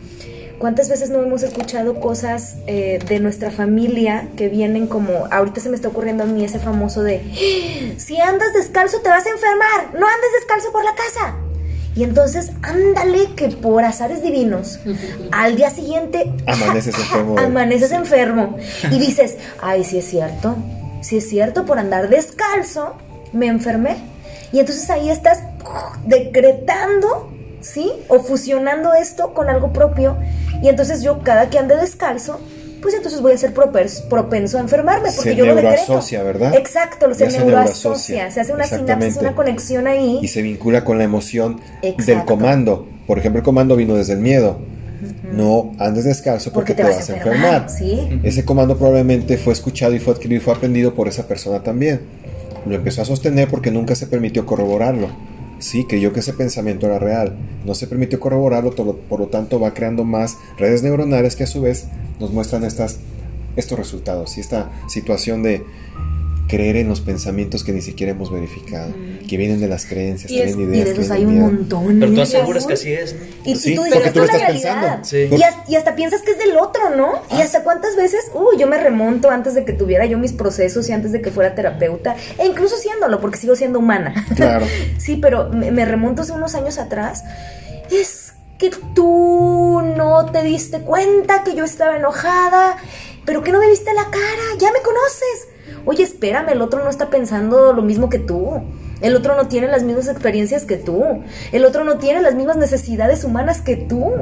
¿Cuántas 0.58 0.88
veces 0.88 1.10
no 1.10 1.22
hemos 1.22 1.42
escuchado 1.42 2.00
cosas 2.00 2.56
eh, 2.66 2.98
de 3.06 3.20
nuestra 3.20 3.50
familia 3.50 4.28
que 4.36 4.48
vienen 4.48 4.86
como, 4.86 5.26
ahorita 5.30 5.60
se 5.60 5.68
me 5.68 5.76
está 5.76 5.88
ocurriendo 5.88 6.24
a 6.24 6.26
mí 6.26 6.44
ese 6.44 6.58
famoso 6.58 7.02
de, 7.02 7.94
si 7.98 8.18
andas 8.20 8.54
descalzo 8.54 9.00
te 9.00 9.10
vas 9.10 9.26
a 9.26 9.30
enfermar, 9.30 9.98
no 9.98 10.06
andes 10.06 10.32
descalzo 10.40 10.72
por 10.72 10.82
la 10.82 10.94
casa. 10.94 11.36
Y 11.94 12.04
entonces, 12.04 12.52
ándale 12.62 13.34
que 13.36 13.48
por 13.48 13.84
azares 13.84 14.22
divinos, 14.22 14.80
al 15.32 15.56
día 15.56 15.70
siguiente... 15.70 16.32
Amaneces 16.46 16.94
enfermo. 16.98 17.38
Amaneces 17.38 17.92
enfermo. 17.92 18.56
Y 18.90 18.98
dices, 18.98 19.36
ay, 19.60 19.84
sí 19.84 19.98
es 19.98 20.06
cierto, 20.06 20.56
sí 21.02 21.18
es 21.18 21.28
cierto, 21.28 21.66
por 21.66 21.78
andar 21.78 22.08
descalzo 22.08 22.94
me 23.32 23.46
enfermé. 23.46 23.96
Y 24.52 24.60
entonces 24.60 24.88
ahí 24.90 25.10
estás 25.10 25.42
decretando, 26.06 27.30
¿sí? 27.60 27.92
O 28.08 28.20
fusionando 28.20 28.94
esto 28.94 29.34
con 29.34 29.48
algo 29.48 29.72
propio 29.72 30.16
y 30.62 30.68
entonces 30.68 31.02
yo 31.02 31.20
cada 31.22 31.50
que 31.50 31.58
ande 31.58 31.76
descalzo, 31.76 32.40
pues 32.82 32.94
entonces 32.94 33.20
voy 33.20 33.32
a 33.32 33.38
ser 33.38 33.52
propenso 33.52 34.58
a 34.58 34.60
enfermarme 34.60 35.10
porque 35.14 35.30
se 35.30 35.36
yo 35.36 35.46
lo 35.46 35.54
decreto. 35.54 36.00
¿verdad? 36.24 36.54
Exacto, 36.54 37.12
se, 37.14 37.30
se 37.30 37.38
neuroasocia, 37.38 38.30
se 38.30 38.40
hace 38.40 38.52
una 38.52 38.64
sinapsis, 38.64 39.16
una 39.16 39.34
conexión 39.34 39.86
ahí. 39.86 40.20
Y 40.22 40.28
se 40.28 40.42
vincula 40.42 40.84
con 40.84 40.98
la 40.98 41.04
emoción 41.04 41.60
del 41.82 42.24
comando. 42.24 42.86
Por 43.06 43.18
ejemplo, 43.18 43.40
el 43.40 43.44
comando 43.44 43.76
vino 43.76 43.94
desde 43.96 44.12
el 44.12 44.20
miedo. 44.20 44.58
No 45.32 45.72
andes 45.78 46.04
descalzo 46.04 46.52
porque, 46.52 46.74
te, 46.74 46.82
vas, 46.82 47.10
a 47.10 47.16
enfermar. 47.16 47.68
¿Sí? 47.68 48.20
Ese 48.22 48.44
comando 48.44 48.76
probablemente 48.76 49.36
fue 49.36 49.52
escuchado 49.52 49.94
y 49.94 49.98
fue 49.98 50.14
adquirido 50.14 50.40
y 50.40 50.44
fue 50.44 50.54
aprendido 50.54 50.94
por 50.94 51.08
esa 51.08 51.26
persona 51.26 51.62
también. 51.62 52.00
Lo 52.66 52.74
empezó 52.74 53.02
a 53.02 53.04
sostener 53.04 53.48
porque 53.48 53.70
nunca 53.70 53.94
se 53.94 54.06
permitió 54.06 54.46
corroborarlo. 54.46 55.08
Sí, 55.58 55.84
creyó 55.84 56.12
que 56.12 56.20
ese 56.20 56.34
pensamiento 56.34 56.86
era 56.86 56.98
real. 56.98 57.36
No 57.64 57.74
se 57.74 57.86
permitió 57.86 58.20
corroborarlo, 58.20 58.74
por 58.74 59.20
lo 59.20 59.26
tanto 59.28 59.58
va 59.58 59.74
creando 59.74 60.04
más 60.04 60.36
redes 60.58 60.82
neuronales 60.82 61.36
que 61.36 61.44
a 61.44 61.46
su 61.46 61.62
vez 61.62 61.86
nos 62.20 62.30
muestran 62.30 62.64
estas, 62.64 62.98
estos 63.56 63.78
resultados 63.78 64.36
y 64.36 64.40
esta 64.40 64.70
situación 64.88 65.42
de 65.42 65.64
creer 66.46 66.76
en 66.76 66.88
los 66.88 67.00
pensamientos 67.00 67.64
que 67.64 67.72
ni 67.72 67.82
siquiera 67.82 68.12
hemos 68.12 68.30
verificado, 68.30 68.92
que 69.28 69.36
vienen 69.36 69.60
de 69.60 69.68
las 69.68 69.86
creencias, 69.86 70.30
y 70.30 70.36
vienen 70.36 70.60
ideas. 70.60 70.88
Y 70.88 70.90
de 70.90 70.90
esos 70.92 71.10
hay 71.10 71.24
un 71.24 71.40
montón. 71.40 71.98
Pero 71.98 72.12
tú 72.12 72.20
aseguras 72.20 72.66
que 72.66 72.74
así 72.74 72.92
es. 72.92 73.14
¿no? 73.14 73.20
Y, 73.44 73.54
tú 73.54 73.82
dices, 73.82 73.94
porque 73.94 74.10
tú 74.10 74.18
lo 74.20 74.24
estás 74.24 74.42
pensando. 74.42 75.36
Y, 75.68 75.74
hasta 75.74 75.96
piensas 75.96 76.22
que 76.22 76.32
es 76.32 76.38
del 76.38 76.56
otro, 76.56 76.90
¿no? 76.90 77.22
Y 77.30 77.40
ah. 77.40 77.42
hasta 77.42 77.64
cuántas 77.64 77.96
veces, 77.96 78.30
uy, 78.34 78.58
yo 78.58 78.66
me 78.66 78.78
remonto 78.78 79.30
antes 79.30 79.54
de 79.54 79.64
que 79.64 79.72
tuviera 79.72 80.06
yo 80.06 80.18
mis 80.18 80.32
procesos 80.32 80.88
y 80.88 80.92
antes 80.92 81.12
de 81.12 81.20
que 81.20 81.30
fuera 81.30 81.54
terapeuta, 81.54 82.16
e 82.38 82.46
incluso 82.46 82.76
siéndolo, 82.76 83.20
porque 83.20 83.38
sigo 83.38 83.56
siendo 83.56 83.78
humana. 83.78 84.26
Claro. 84.36 84.66
sí, 84.98 85.16
pero 85.16 85.48
me, 85.50 85.70
me 85.72 85.84
remonto 85.84 86.22
hace 86.22 86.32
unos 86.32 86.54
años 86.54 86.78
atrás. 86.78 87.24
Es 87.90 88.34
que 88.58 88.70
tú 88.94 89.82
no 89.96 90.26
te 90.30 90.42
diste 90.42 90.80
cuenta 90.80 91.42
que 91.42 91.54
yo 91.54 91.64
estaba 91.64 91.96
enojada, 91.96 92.76
pero 93.24 93.42
que 93.42 93.52
no 93.52 93.58
me 93.58 93.68
viste 93.68 93.92
la 93.92 94.04
cara, 94.04 94.58
ya 94.58 94.70
me 94.72 94.80
conoces 94.80 95.55
Oye, 95.86 96.02
espérame, 96.02 96.50
el 96.50 96.62
otro 96.62 96.82
no 96.82 96.90
está 96.90 97.10
pensando 97.10 97.72
lo 97.72 97.80
mismo 97.80 98.10
que 98.10 98.18
tú. 98.18 98.60
El 99.00 99.14
otro 99.14 99.36
no 99.36 99.46
tiene 99.46 99.68
las 99.68 99.84
mismas 99.84 100.08
experiencias 100.08 100.64
que 100.64 100.76
tú. 100.76 101.22
El 101.52 101.64
otro 101.64 101.84
no 101.84 101.98
tiene 101.98 102.20
las 102.22 102.34
mismas 102.34 102.56
necesidades 102.56 103.22
humanas 103.22 103.60
que 103.60 103.76
tú. 103.76 104.12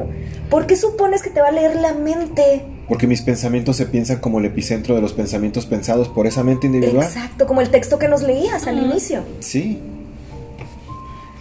¿Por 0.50 0.66
qué 0.66 0.76
supones 0.76 1.22
que 1.22 1.30
te 1.30 1.40
va 1.40 1.48
a 1.48 1.52
leer 1.52 1.76
la 1.76 1.94
mente? 1.94 2.64
Porque 2.86 3.06
mis 3.06 3.22
pensamientos 3.22 3.76
se 3.76 3.86
piensan 3.86 4.18
como 4.18 4.40
el 4.40 4.44
epicentro 4.44 4.94
de 4.94 5.00
los 5.00 5.14
pensamientos 5.14 5.64
pensados 5.64 6.08
por 6.08 6.26
esa 6.26 6.44
mente 6.44 6.66
individual. 6.66 7.06
Exacto, 7.06 7.46
como 7.46 7.62
el 7.62 7.70
texto 7.70 7.98
que 7.98 8.08
nos 8.08 8.22
leías 8.22 8.66
al 8.66 8.78
inicio. 8.78 9.22
Sí. 9.40 9.80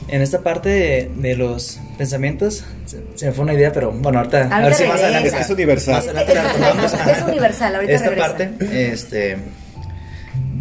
En 0.07 0.21
esta 0.21 0.39
parte 0.41 1.09
de, 1.13 1.35
los 1.35 1.79
pensamientos 1.97 2.63
se, 2.85 3.25
me 3.25 3.31
fue 3.33 3.43
una 3.43 3.55
idea, 3.55 3.73
pero 3.73 3.91
bueno, 3.91 4.19
ahorita 4.19 4.55
a 4.55 4.61
ver 4.61 4.73
si 4.75 4.85
más 4.85 5.01
adelante. 5.01 5.33
Es, 5.37 5.49
universal. 5.49 5.95
Más 5.95 6.07
adelante 6.07 6.33
es, 6.33 7.17
es, 7.17 7.23
universal, 7.23 7.75
ahorita 7.75 7.93
Esta 7.93 8.15
parte, 8.15 8.51
este 8.91 9.37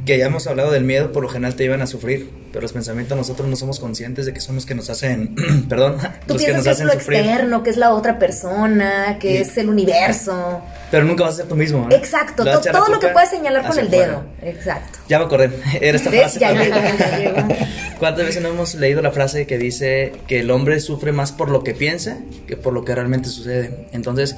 que 0.04 0.18
ya 0.18 0.26
hemos 0.26 0.46
hablado 0.46 0.70
del 0.70 0.84
miedo, 0.84 1.12
por 1.12 1.22
lo 1.22 1.28
general 1.28 1.54
te 1.54 1.64
iban 1.64 1.80
a 1.80 1.86
sufrir, 1.86 2.28
pero 2.52 2.62
los 2.62 2.72
pensamientos 2.72 3.16
nosotros 3.16 3.48
no 3.48 3.56
somos 3.56 3.78
conscientes 3.78 4.26
de 4.26 4.34
que 4.34 4.40
son 4.40 4.56
los 4.56 4.66
que 4.66 4.74
nos 4.74 4.90
hacen, 4.90 5.34
perdón, 5.68 5.98
los 6.26 6.42
que 6.42 6.52
nos 6.52 6.66
hacen 6.66 6.88
es 6.88 6.94
lo 6.94 7.00
externo, 7.00 7.62
que 7.62 7.70
es 7.70 7.76
la 7.76 7.92
otra 7.92 8.18
persona, 8.18 9.18
que 9.20 9.40
es 9.40 9.56
el 9.58 9.68
universo. 9.68 10.62
Pero 10.90 11.04
nunca 11.04 11.24
vas 11.24 11.34
a 11.34 11.36
ser 11.38 11.46
tú 11.46 11.56
mismo. 11.56 11.88
Exacto, 11.90 12.44
todo 12.44 12.88
lo 12.88 12.98
que 12.98 13.08
puedes 13.08 13.30
señalar 13.30 13.66
con 13.66 13.78
el 13.78 13.90
dedo. 13.90 14.24
Exacto. 14.42 14.98
Ya 15.08 15.18
me 15.18 15.26
acordé, 15.26 15.50
era 15.80 15.96
esta 15.96 16.10
frase. 16.10 16.40
Ya 16.40 16.52
¿Cuántas 17.98 18.26
veces 18.26 18.42
no 18.42 18.48
hemos 18.48 18.74
leído 18.74 19.00
la 19.02 19.12
frase 19.12 19.46
que 19.46 19.58
dice 19.58 20.12
que 20.26 20.40
el 20.40 20.50
hombre 20.50 20.80
sufre 20.80 21.12
más 21.12 21.30
por 21.30 21.50
lo 21.50 21.62
que 21.62 21.74
piensa 21.74 22.18
que 22.46 22.56
por 22.56 22.72
lo 22.72 22.84
que 22.84 22.94
realmente 22.94 23.28
sucede? 23.28 23.86
Entonces, 23.92 24.36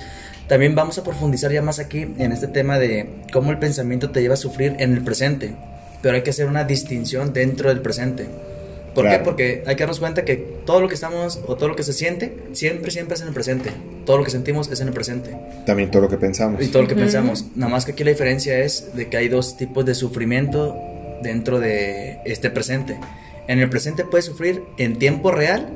también 0.49 0.75
vamos 0.75 0.99
a 0.99 1.05
profundizar 1.05 1.51
ya 1.53 1.63
más 1.63 1.79
aquí 1.79 2.07
en 2.19 2.33
este 2.33 2.49
tema 2.49 2.79
de 2.79 3.09
cómo 3.33 3.51
el 3.51 3.59
pensamiento 3.59 4.11
te 4.11 4.21
lleva 4.21 4.35
a 4.35 4.39
sufrir 4.39 4.77
en 4.79 4.93
el 4.93 5.03
presente, 5.03 5.53
pero 6.03 6.17
hay 6.17 6.23
que 6.23 6.31
hacer 6.31 6.47
una 6.47 6.65
distinción 6.65 7.33
dentro 7.33 7.71
del 7.71 7.81
presente. 7.81 8.27
¿Por 8.95 9.09
qué? 9.09 9.19
Porque 9.19 9.65
hay 9.67 9.75
que 9.75 9.83
darnos 9.83 9.99
cuenta 9.99 10.25
que 10.25 10.37
todo 10.37 10.81
lo 10.81 10.89
que 10.89 10.95
estamos 10.95 11.41
o 11.47 11.57
todo 11.57 11.69
lo 11.69 11.77
que 11.77 11.83
se 11.83 11.93
siente 11.93 12.33
siempre, 12.53 12.93
siempre 12.93 13.17
es 13.17 13.23
en 13.23 13.29
el 13.29 13.35
presente. 13.35 13.71
Todo 14.07 14.19
lo 14.19 14.25
que 14.25 14.31
sentimos 14.31 14.71
es 14.71 14.81
en 14.81 14.89
el 14.89 14.95
presente. 14.95 15.37
También 15.67 15.91
todo 15.91 16.03
lo 16.03 16.09
que 16.09 16.17
pensamos. 16.17 16.63
Y 16.63 16.69
todo 16.69 16.83
lo 16.83 16.89
que 16.89 16.95
pensamos. 16.95 17.47
Nada 17.57 17.73
más 17.73 17.85
que 17.85 17.93
aquí 17.93 18.05
la 18.05 18.11
diferencia 18.11 18.57
es 18.61 18.95
de 18.95 19.09
que 19.09 19.17
hay 19.17 19.29
dos 19.29 19.57
tipos 19.57 19.85
de 19.85 19.97
sufrimiento 19.97 20.77
dentro 21.23 21.59
de 21.59 22.21
este 22.25 22.51
presente. 22.51 22.97
En 23.49 23.59
el 23.59 23.69
presente 23.69 24.05
puedes 24.05 24.27
sufrir 24.27 24.63
en 24.79 24.99
tiempo 24.99 25.33
real 25.33 25.69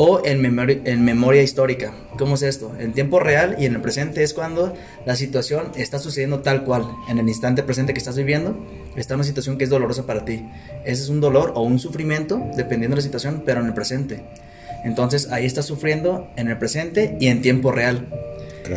o 0.00 0.22
en 0.24 0.40
memoria, 0.40 0.80
en 0.84 1.04
memoria 1.04 1.42
histórica. 1.42 1.92
¿Cómo 2.16 2.36
es 2.36 2.42
esto? 2.42 2.72
En 2.78 2.92
tiempo 2.92 3.18
real 3.18 3.56
y 3.58 3.66
en 3.66 3.74
el 3.74 3.80
presente 3.80 4.22
es 4.22 4.32
cuando 4.32 4.72
la 5.04 5.16
situación 5.16 5.72
está 5.74 5.98
sucediendo 5.98 6.38
tal 6.38 6.64
cual. 6.64 6.86
En 7.08 7.18
el 7.18 7.28
instante 7.28 7.64
presente 7.64 7.92
que 7.92 7.98
estás 7.98 8.16
viviendo, 8.16 8.56
está 8.94 9.16
una 9.16 9.24
situación 9.24 9.58
que 9.58 9.64
es 9.64 9.70
dolorosa 9.70 10.06
para 10.06 10.24
ti. 10.24 10.46
Ese 10.84 11.02
es 11.02 11.08
un 11.08 11.20
dolor 11.20 11.52
o 11.56 11.62
un 11.62 11.80
sufrimiento, 11.80 12.40
dependiendo 12.56 12.94
de 12.94 13.00
la 13.00 13.04
situación, 13.04 13.42
pero 13.44 13.60
en 13.60 13.66
el 13.66 13.74
presente. 13.74 14.22
Entonces 14.84 15.32
ahí 15.32 15.46
estás 15.46 15.66
sufriendo 15.66 16.28
en 16.36 16.46
el 16.46 16.56
presente 16.58 17.16
y 17.18 17.26
en 17.26 17.42
tiempo 17.42 17.72
real. 17.72 18.06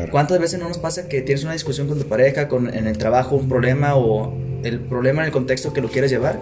¿Cuántas 0.09 0.39
veces 0.39 0.59
no 0.59 0.69
nos 0.69 0.79
pasa 0.79 1.07
que 1.07 1.21
tienes 1.21 1.43
una 1.43 1.53
discusión 1.53 1.87
con 1.87 1.99
tu 1.99 2.07
pareja, 2.07 2.47
con, 2.47 2.73
en 2.73 2.87
el 2.87 2.97
trabajo, 2.97 3.35
un 3.35 3.47
problema 3.47 3.95
o 3.95 4.33
el 4.63 4.79
problema 4.79 5.21
en 5.21 5.27
el 5.27 5.31
contexto 5.31 5.71
que 5.71 5.81
lo 5.81 5.89
quieres 5.89 6.09
llevar 6.09 6.39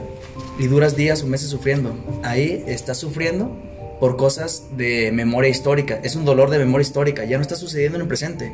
y 0.58 0.68
duras 0.68 0.96
días 0.96 1.22
o 1.24 1.28
meses 1.28 1.50
sufriendo? 1.50 1.94
Ahí 2.24 2.64
estás 2.66 2.98
sufriendo 2.98 3.69
por 4.00 4.18
cosas 4.18 4.64
de 4.78 5.12
memoria 5.12 5.50
histórica. 5.50 6.00
Es 6.04 6.16
un 6.16 6.26
dolor 6.26 6.50
de 6.50 6.60
memoria 6.60 6.84
histórica, 6.84 7.26
ya 7.26 7.38
no 7.38 7.42
está 7.42 7.56
sucediendo 7.56 7.98
en 7.98 8.04
el 8.04 8.08
presente, 8.08 8.52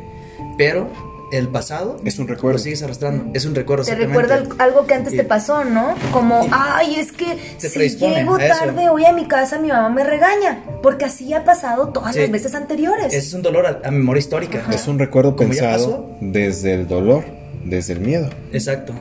pero 0.58 0.90
el 1.32 1.48
pasado 1.50 1.98
es 2.06 2.20
un 2.20 2.28
recuerdo. 2.28 2.58
Lo 2.58 2.64
sigues 2.64 2.84
arrastrando, 2.84 3.32
es 3.34 3.46
un 3.46 3.56
recuerdo. 3.56 3.84
Te 3.84 3.96
recuerda 3.96 4.44
algo 4.58 4.86
que 4.86 4.94
antes 4.94 5.16
te 5.16 5.24
pasó, 5.24 5.64
¿no? 5.64 5.96
Como, 6.12 6.48
ay, 6.52 6.96
es 6.96 7.12
que 7.12 7.38
si 7.58 7.90
llego 7.90 8.38
tarde 8.38 8.90
hoy 8.90 9.06
a 9.06 9.14
mi 9.14 9.28
casa 9.28 9.60
mi 9.60 9.70
mamá 9.70 9.90
me 9.90 10.04
regaña, 10.04 10.64
porque 10.82 11.06
así 11.06 11.34
ha 11.34 11.44
pasado 11.44 11.90
todas 11.90 12.16
las 12.16 12.32
veces 12.32 12.56
anteriores. 12.56 13.14
es 13.14 13.34
un 13.34 13.42
dolor 13.42 13.82
a, 13.84 13.92
memoria 13.92 14.20
histórica. 14.20 14.64
Es 14.72 14.88
un 14.88 15.00
recuerdo 15.00 15.36
pensado 15.36 16.16
desde 16.22 16.74
el 16.74 16.88
dolor, 16.88 17.24
desde 17.64 17.94
el 17.94 18.00
miedo. 18.00 18.30
Exacto. 18.52 18.94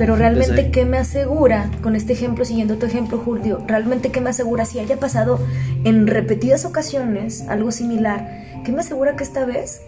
Pero 0.00 0.16
realmente, 0.16 0.70
¿qué 0.70 0.86
me 0.86 0.96
asegura, 0.96 1.70
con 1.82 1.94
este 1.94 2.14
ejemplo, 2.14 2.46
siguiendo 2.46 2.78
tu 2.78 2.86
ejemplo, 2.86 3.18
Julio, 3.18 3.62
realmente 3.66 4.08
qué 4.08 4.22
me 4.22 4.30
asegura 4.30 4.64
si 4.64 4.78
haya 4.78 4.96
pasado 4.96 5.38
en 5.84 6.06
repetidas 6.06 6.64
ocasiones 6.64 7.44
algo 7.48 7.70
similar? 7.70 8.62
¿Qué 8.64 8.72
me 8.72 8.80
asegura 8.80 9.14
que 9.14 9.24
esta 9.24 9.44
vez 9.44 9.82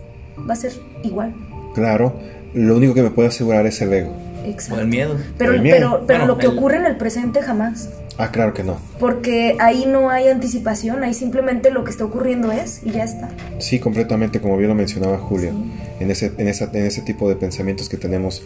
va 0.47 0.53
a 0.53 0.57
ser 0.57 0.73
igual? 1.03 1.33
Claro, 1.75 2.13
lo 2.53 2.77
único 2.77 2.93
que 2.93 3.03
me 3.03 3.09
puede 3.09 3.29
asegurar 3.29 3.65
es 3.65 3.81
el 3.81 3.91
ego. 3.91 4.15
Exacto. 4.45 4.75
O 4.75 4.81
el 4.81 4.89
miedo. 4.89 5.17
Pero, 5.39 5.55
pero, 5.63 6.05
pero 6.07 6.27
lo 6.27 6.37
que 6.37 6.47
ocurre 6.47 6.77
en 6.77 6.85
el 6.85 6.99
presente 6.99 7.41
jamás. 7.41 7.89
Ah, 8.19 8.31
claro 8.31 8.53
que 8.53 8.65
no. 8.65 8.77
Porque 9.01 9.57
ahí 9.61 9.87
no 9.87 10.11
hay 10.11 10.29
anticipación, 10.29 11.05
ahí 11.05 11.15
simplemente 11.15 11.71
lo 11.71 11.85
que 11.85 11.91
está 11.91 12.05
ocurriendo 12.05 12.53
es 12.53 12.83
y 12.85 12.91
ya 12.91 13.05
está. 13.05 13.31
Sí, 13.61 13.79
completamente, 13.79 14.43
como 14.43 14.59
bien 14.59 14.69
lo 14.69 14.75
mencionaba 14.75 15.17
Julio, 15.17 15.55
en, 16.01 16.11
ese, 16.11 16.33
en, 16.37 16.49
esa, 16.49 16.69
en 16.71 16.85
ese 16.85 17.01
tipo 17.01 17.31
de 17.31 17.37
pensamientos 17.37 17.89
que 17.89 17.97
tenemos, 17.97 18.43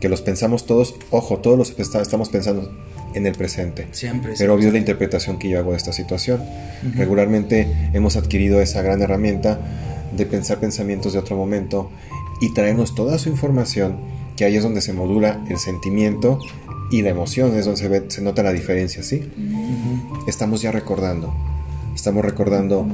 que 0.00 0.08
los 0.08 0.22
pensamos 0.22 0.66
todos, 0.66 0.94
ojo, 1.10 1.38
todos 1.38 1.58
los 1.58 1.78
estamos 1.78 2.28
pensando 2.30 2.70
en 3.14 3.26
el 3.26 3.34
presente. 3.34 3.86
Siempre. 3.92 4.34
Pero 4.38 4.54
obvio 4.54 4.70
la 4.70 4.78
interpretación 4.78 5.38
que 5.38 5.48
yo 5.48 5.58
hago 5.58 5.72
de 5.72 5.76
esta 5.76 5.92
situación. 5.92 6.42
Regularmente 6.94 7.90
hemos 7.92 8.16
adquirido 8.16 8.60
esa 8.60 8.82
gran 8.82 9.02
herramienta 9.02 9.60
de 10.16 10.26
pensar 10.26 10.58
pensamientos 10.58 11.12
de 11.12 11.18
otro 11.18 11.36
momento 11.36 11.90
y 12.40 12.52
traernos 12.54 12.94
toda 12.94 13.18
su 13.18 13.28
información, 13.28 13.98
que 14.36 14.44
ahí 14.44 14.56
es 14.56 14.62
donde 14.62 14.80
se 14.80 14.92
modula 14.92 15.44
el 15.48 15.58
sentimiento 15.58 16.38
y 16.90 17.02
la 17.02 17.10
emoción, 17.10 17.54
es 17.56 17.66
donde 17.66 17.80
se, 17.80 17.88
ve, 17.88 18.04
se 18.08 18.22
nota 18.22 18.42
la 18.42 18.52
diferencia, 18.52 19.02
¿sí? 19.02 19.30
Estamos 20.26 20.62
ya 20.62 20.72
recordando, 20.72 21.32
estamos 21.94 22.24
recordando 22.24 22.86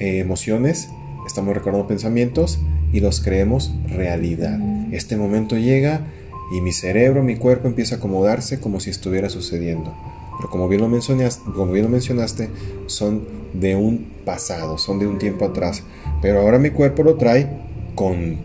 eh, 0.00 0.18
emociones, 0.18 0.88
estamos 1.26 1.54
recordando 1.54 1.86
pensamientos 1.86 2.58
y 2.92 3.00
los 3.00 3.20
creemos 3.20 3.72
realidad. 3.88 4.58
Este 4.92 5.16
momento 5.16 5.56
llega 5.56 6.02
y 6.50 6.60
mi 6.60 6.72
cerebro, 6.72 7.22
mi 7.22 7.36
cuerpo 7.36 7.68
empieza 7.68 7.96
a 7.96 7.98
acomodarse 7.98 8.60
como 8.60 8.80
si 8.80 8.90
estuviera 8.90 9.30
sucediendo. 9.30 9.94
Pero 10.36 10.50
como 10.50 10.68
bien 10.68 10.80
lo 10.80 10.88
mencionaste, 10.88 11.42
como 11.52 11.72
bien 11.72 11.84
lo 11.84 11.90
mencionaste 11.90 12.48
son 12.86 13.22
de 13.52 13.76
un 13.76 14.10
pasado, 14.24 14.78
son 14.78 14.98
de 14.98 15.06
un 15.06 15.18
tiempo 15.18 15.44
atrás. 15.44 15.82
Pero 16.22 16.40
ahora 16.40 16.58
mi 16.58 16.70
cuerpo 16.70 17.02
lo 17.02 17.16
trae 17.16 17.48
con 17.94 18.38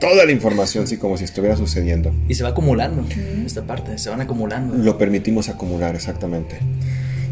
toda 0.00 0.26
la 0.26 0.32
información, 0.32 0.86
sí, 0.86 0.96
como 0.98 1.16
si 1.16 1.24
estuviera 1.24 1.56
sucediendo. 1.56 2.12
Y 2.28 2.34
se 2.34 2.42
va 2.42 2.50
acumulando 2.50 3.04
esta 3.44 3.62
parte, 3.62 3.96
se 3.98 4.10
van 4.10 4.20
acumulando. 4.20 4.74
Lo 4.76 4.98
permitimos 4.98 5.48
acumular, 5.48 5.94
exactamente. 5.94 6.58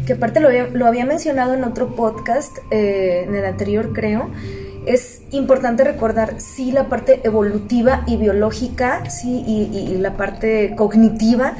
Que 0.05 0.13
aparte 0.13 0.39
lo 0.39 0.47
había, 0.47 0.67
lo 0.67 0.85
había 0.85 1.05
mencionado 1.05 1.53
en 1.53 1.63
otro 1.63 1.95
podcast, 1.95 2.57
eh, 2.71 3.25
en 3.27 3.35
el 3.35 3.45
anterior 3.45 3.93
creo, 3.93 4.31
es 4.85 5.21
importante 5.31 5.83
recordar, 5.83 6.39
sí, 6.39 6.71
la 6.71 6.89
parte 6.89 7.21
evolutiva 7.23 8.03
y 8.07 8.17
biológica, 8.17 9.09
sí, 9.09 9.43
y, 9.45 9.77
y 9.77 9.97
la 9.97 10.17
parte 10.17 10.75
cognitiva 10.75 11.55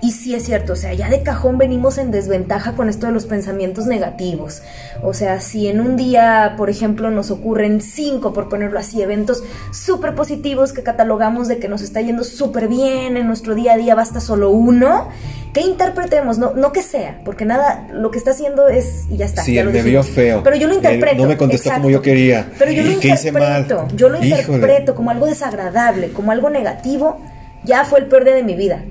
y 0.00 0.12
sí 0.12 0.34
es 0.34 0.44
cierto, 0.44 0.74
o 0.74 0.76
sea, 0.76 0.94
ya 0.94 1.08
de 1.10 1.22
cajón 1.22 1.58
venimos 1.58 1.98
en 1.98 2.12
desventaja 2.12 2.74
con 2.74 2.88
esto 2.88 3.06
de 3.06 3.12
los 3.12 3.26
pensamientos 3.26 3.86
negativos. 3.86 4.62
O 5.02 5.12
sea, 5.12 5.40
si 5.40 5.66
en 5.66 5.80
un 5.80 5.96
día, 5.96 6.54
por 6.56 6.70
ejemplo, 6.70 7.10
nos 7.10 7.32
ocurren 7.32 7.80
cinco, 7.80 8.32
por 8.32 8.48
ponerlo 8.48 8.78
así, 8.78 9.02
eventos 9.02 9.42
súper 9.72 10.14
positivos 10.14 10.72
que 10.72 10.84
catalogamos 10.84 11.48
de 11.48 11.58
que 11.58 11.68
nos 11.68 11.82
está 11.82 12.00
yendo 12.00 12.22
súper 12.22 12.68
bien, 12.68 13.16
en 13.16 13.26
nuestro 13.26 13.56
día 13.56 13.72
a 13.72 13.76
día 13.76 13.96
basta 13.96 14.20
solo 14.20 14.50
uno, 14.50 15.08
que 15.52 15.62
interpretemos, 15.62 16.38
no, 16.38 16.54
no 16.54 16.72
que 16.72 16.82
sea, 16.82 17.20
porque 17.24 17.44
nada, 17.44 17.88
lo 17.92 18.12
que 18.12 18.18
está 18.18 18.30
haciendo 18.30 18.68
es, 18.68 19.06
y 19.10 19.16
ya 19.16 19.26
está. 19.26 19.42
Sí, 19.42 19.54
ya 19.54 19.64
me 19.64 19.82
vio 19.82 20.04
feo. 20.04 20.44
Pero 20.44 20.54
yo 20.54 20.68
lo 20.68 20.74
interpreto. 20.74 21.22
no 21.22 21.28
me 21.28 21.36
contestó 21.36 21.72
como 21.72 21.90
yo 21.90 22.02
quería. 22.02 22.48
Pero 22.56 22.70
yo 22.70 22.84
lo 22.84 22.92
interpreto, 22.92 23.88
yo 23.96 24.08
lo 24.08 24.22
interpreto 24.22 24.94
como 24.94 25.10
algo 25.10 25.26
desagradable, 25.26 26.12
como 26.12 26.30
algo 26.30 26.50
negativo. 26.50 27.20
Ya 27.64 27.84
fue 27.84 27.98
el 27.98 28.06
peor 28.06 28.22
día 28.22 28.34
de 28.34 28.44
mi 28.44 28.54
vida 28.54 28.84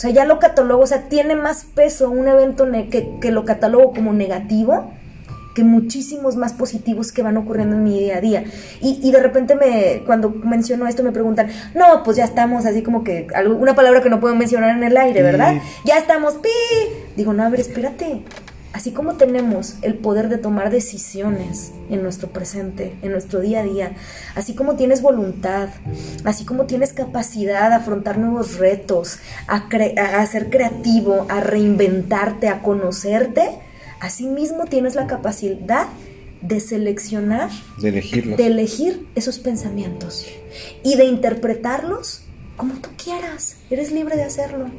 o 0.00 0.02
sea, 0.02 0.08
ya 0.08 0.24
lo 0.24 0.38
catalogo, 0.38 0.84
o 0.84 0.86
sea, 0.86 1.10
tiene 1.10 1.36
más 1.36 1.66
peso 1.74 2.08
un 2.08 2.26
evento 2.26 2.66
que, 2.90 3.18
que 3.20 3.30
lo 3.30 3.44
catalogo 3.44 3.92
como 3.92 4.14
negativo 4.14 4.90
que 5.54 5.62
muchísimos 5.62 6.36
más 6.36 6.54
positivos 6.54 7.12
que 7.12 7.22
van 7.22 7.36
ocurriendo 7.36 7.76
en 7.76 7.84
mi 7.84 7.98
día 7.98 8.16
a 8.16 8.20
día. 8.22 8.44
Y, 8.80 8.98
y, 9.02 9.12
de 9.12 9.20
repente 9.20 9.56
me, 9.56 10.02
cuando 10.06 10.30
menciono 10.30 10.86
esto 10.86 11.02
me 11.02 11.12
preguntan, 11.12 11.50
no, 11.74 12.02
pues 12.02 12.16
ya 12.16 12.24
estamos 12.24 12.64
así 12.64 12.82
como 12.82 13.04
que, 13.04 13.26
una 13.44 13.74
palabra 13.74 14.00
que 14.00 14.08
no 14.08 14.20
puedo 14.20 14.34
mencionar 14.34 14.74
en 14.74 14.84
el 14.84 14.96
aire, 14.96 15.22
¿verdad? 15.22 15.56
Ya 15.84 15.98
estamos, 15.98 16.32
pi. 16.36 16.48
Digo, 17.14 17.34
no, 17.34 17.42
a 17.42 17.50
ver, 17.50 17.60
espérate. 17.60 18.22
Así 18.80 18.92
como 18.92 19.16
tenemos 19.16 19.74
el 19.82 19.96
poder 19.96 20.30
de 20.30 20.38
tomar 20.38 20.70
decisiones 20.70 21.70
en 21.90 22.02
nuestro 22.02 22.30
presente, 22.30 22.94
en 23.02 23.12
nuestro 23.12 23.40
día 23.40 23.60
a 23.60 23.62
día, 23.62 23.92
así 24.34 24.54
como 24.54 24.76
tienes 24.76 25.02
voluntad, 25.02 25.68
así 26.24 26.46
como 26.46 26.64
tienes 26.64 26.94
capacidad 26.94 27.68
de 27.68 27.74
afrontar 27.74 28.16
nuevos 28.16 28.56
retos, 28.56 29.18
a, 29.48 29.68
a, 29.68 30.24
ser 30.26 30.48
creativo, 30.48 31.26
a 31.28 31.42
reinventarte, 31.42 32.48
a 32.48 32.62
conocerte, 32.62 33.50
así 34.00 34.24
mismo 34.24 34.64
tienes 34.64 34.94
la 34.94 35.06
capacidad 35.06 35.86
de 36.40 36.58
seleccionar, 36.58 37.50
de 37.82 37.88
elegirlos, 37.90 38.38
de 38.38 38.46
elegir 38.46 39.06
esos 39.14 39.40
pensamientos 39.40 40.24
y 40.82 40.96
de 40.96 41.04
interpretarlos 41.04 42.22
como 42.56 42.76
tú 42.76 42.88
quieras. 42.96 43.58
Eres 43.68 43.92
libre 43.92 44.16
de 44.16 44.22
hacerlo. 44.22 44.70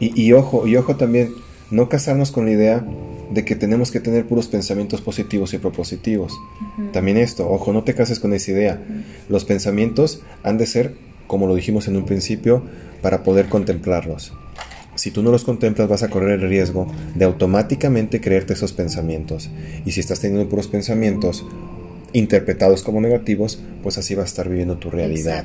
Y, 0.00 0.18
y 0.18 0.32
ojo, 0.32 0.66
y 0.66 0.76
ojo 0.76 0.96
también 0.96 1.28
no 1.70 1.88
casarnos 1.88 2.30
con 2.30 2.46
la 2.46 2.52
idea 2.52 2.84
de 3.30 3.44
que 3.44 3.56
tenemos 3.56 3.90
que 3.90 4.00
tener 4.00 4.26
puros 4.26 4.46
pensamientos 4.48 5.00
positivos 5.00 5.52
y 5.54 5.58
propositivos. 5.58 6.38
También 6.92 7.16
esto, 7.16 7.48
ojo, 7.50 7.72
no 7.72 7.82
te 7.82 7.94
cases 7.94 8.20
con 8.20 8.32
esa 8.32 8.52
idea. 8.52 8.80
Los 9.28 9.44
pensamientos 9.44 10.22
han 10.42 10.58
de 10.58 10.66
ser, 10.66 10.94
como 11.26 11.46
lo 11.46 11.54
dijimos 11.54 11.88
en 11.88 11.96
un 11.96 12.06
principio, 12.06 12.62
para 13.02 13.22
poder 13.22 13.48
contemplarlos. 13.48 14.32
Si 14.94 15.10
tú 15.10 15.22
no 15.22 15.30
los 15.30 15.44
contemplas 15.44 15.88
vas 15.88 16.02
a 16.02 16.08
correr 16.08 16.40
el 16.40 16.48
riesgo 16.48 16.86
de 17.14 17.26
automáticamente 17.26 18.20
creerte 18.20 18.54
esos 18.54 18.72
pensamientos. 18.72 19.50
Y 19.84 19.92
si 19.92 20.00
estás 20.00 20.20
teniendo 20.20 20.48
puros 20.48 20.68
pensamientos 20.68 21.44
interpretados 22.16 22.82
como 22.82 23.00
negativos, 23.00 23.60
pues 23.82 23.98
así 23.98 24.14
vas 24.14 24.24
a 24.24 24.28
estar 24.28 24.48
viviendo 24.48 24.78
tu 24.78 24.90
realidad. 24.90 25.44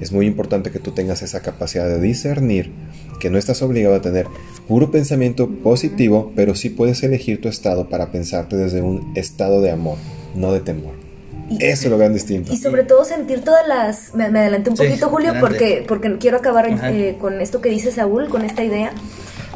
Es 0.00 0.10
muy 0.10 0.26
importante 0.26 0.72
que 0.72 0.80
tú 0.80 0.90
tengas 0.90 1.22
esa 1.22 1.40
capacidad 1.40 1.86
de 1.86 2.00
discernir 2.00 2.72
que 3.20 3.30
no 3.30 3.38
estás 3.38 3.62
obligado 3.62 3.94
a 3.94 4.00
tener 4.00 4.26
puro 4.66 4.90
pensamiento 4.90 5.48
positivo, 5.48 6.32
pero 6.34 6.56
sí 6.56 6.70
puedes 6.70 7.02
elegir 7.04 7.40
tu 7.40 7.48
estado 7.48 7.88
para 7.88 8.10
pensarte 8.10 8.56
desde 8.56 8.82
un 8.82 9.12
estado 9.14 9.60
de 9.60 9.70
amor, 9.70 9.98
no 10.34 10.52
de 10.52 10.60
temor. 10.60 10.94
Eso 11.60 11.84
es 11.84 11.90
lo 11.90 11.98
gran 11.98 12.12
distinto. 12.12 12.52
Y 12.52 12.56
sobre 12.56 12.84
todo 12.84 13.04
sentir 13.04 13.42
todas 13.42 13.66
las... 13.68 14.14
Me, 14.14 14.24
adelanté 14.24 14.70
un 14.70 14.76
poquito, 14.76 15.08
Julio, 15.08 15.34
porque, 15.38 15.84
porque 15.86 16.16
quiero 16.18 16.38
acabar 16.38 16.66
eh, 16.68 17.16
con 17.20 17.40
esto 17.40 17.60
que 17.60 17.68
dice 17.68 17.92
Saúl, 17.92 18.28
con 18.28 18.44
esta 18.44 18.64
idea. 18.64 18.92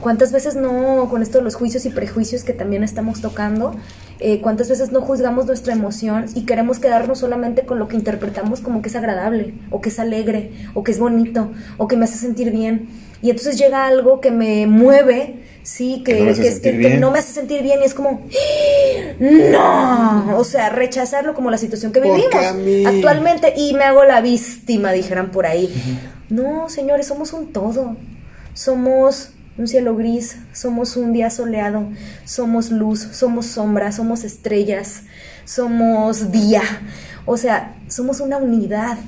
¿Cuántas 0.01 0.33
veces 0.33 0.55
no, 0.55 1.09
con 1.09 1.23
esto 1.23 1.39
de 1.39 1.45
los 1.45 1.55
juicios 1.55 1.87
y 1.87 1.91
prejuicios 1.91 2.45
que 2.45 2.53
también 2.53 2.85
estamos 2.85 3.21
tocando, 3.21 3.75
eh, 4.21 4.41
cuántas 4.41 4.69
veces 4.69 4.93
no 4.93 5.01
juzgamos 5.01 5.47
nuestra 5.47 5.73
emoción 5.73 6.27
y 6.35 6.47
queremos 6.47 6.79
quedarnos 6.79 7.19
solamente 7.19 7.67
con 7.67 7.79
lo 7.79 7.89
que 7.89 7.97
interpretamos 7.97 8.61
como 8.61 8.81
que 8.81 8.89
es 8.89 8.97
agradable, 8.97 9.55
o 9.71 9.81
que 9.81 9.89
es 9.89 9.99
alegre, 9.99 10.53
o 10.75 10.85
que 10.85 10.93
es 10.93 10.99
bonito, 10.99 11.51
o 11.79 11.89
que 11.89 11.97
me 11.97 12.05
hace 12.05 12.19
sentir 12.19 12.51
bien? 12.51 12.89
Y 13.23 13.31
entonces 13.31 13.59
llega 13.59 13.87
algo 13.87 14.21
que 14.21 14.31
me 14.31 14.67
mueve, 14.67 15.43
sí, 15.63 16.03
que, 16.05 16.21
no, 16.21 16.27
me 16.27 16.61
que, 16.61 16.99
no 16.99 17.11
me 17.11 17.19
hace 17.19 17.33
sentir 17.33 17.63
bien 17.63 17.81
y 17.81 17.85
es 17.85 17.95
como, 17.95 18.27
no, 19.19 20.39
o 20.39 20.45
sea, 20.45 20.69
rechazarlo 20.69 21.35
como 21.35 21.51
la 21.51 21.59
situación 21.59 21.91
que 21.91 22.01
vivimos 22.01 22.35
actualmente 22.87 23.55
y 23.57 23.73
me 23.73 23.85
hago 23.85 24.05
la 24.05 24.21
víctima, 24.21 24.93
dijeran 24.93 25.31
por 25.31 25.47
ahí. 25.47 25.73
No, 26.29 26.69
señores, 26.69 27.07
somos 27.07 27.33
un 27.33 27.53
todo. 27.53 27.97
Somos 28.55 29.31
un 29.57 29.69
cielo 29.69 29.97
gris, 29.97 30.39
somos 30.53 30.97
un 30.97 31.13
día 31.13 31.31
soleado, 31.31 31.89
somos 32.25 32.71
luz, 32.71 33.01
somos 33.01 33.47
sombra, 33.47 33.93
somos 33.93 34.25
estrellas, 34.25 35.03
somos 35.45 36.33
día. 36.33 36.63
O 37.27 37.37
sea, 37.37 37.77
somos 37.89 38.21
una 38.21 38.39
unidad 38.39 38.99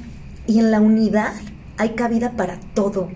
y 0.46 0.60
en 0.60 0.70
la 0.70 0.80
unidad 0.80 1.32
hay 1.76 1.90
cabida 1.90 2.32
para 2.32 2.58
todo 2.74 3.10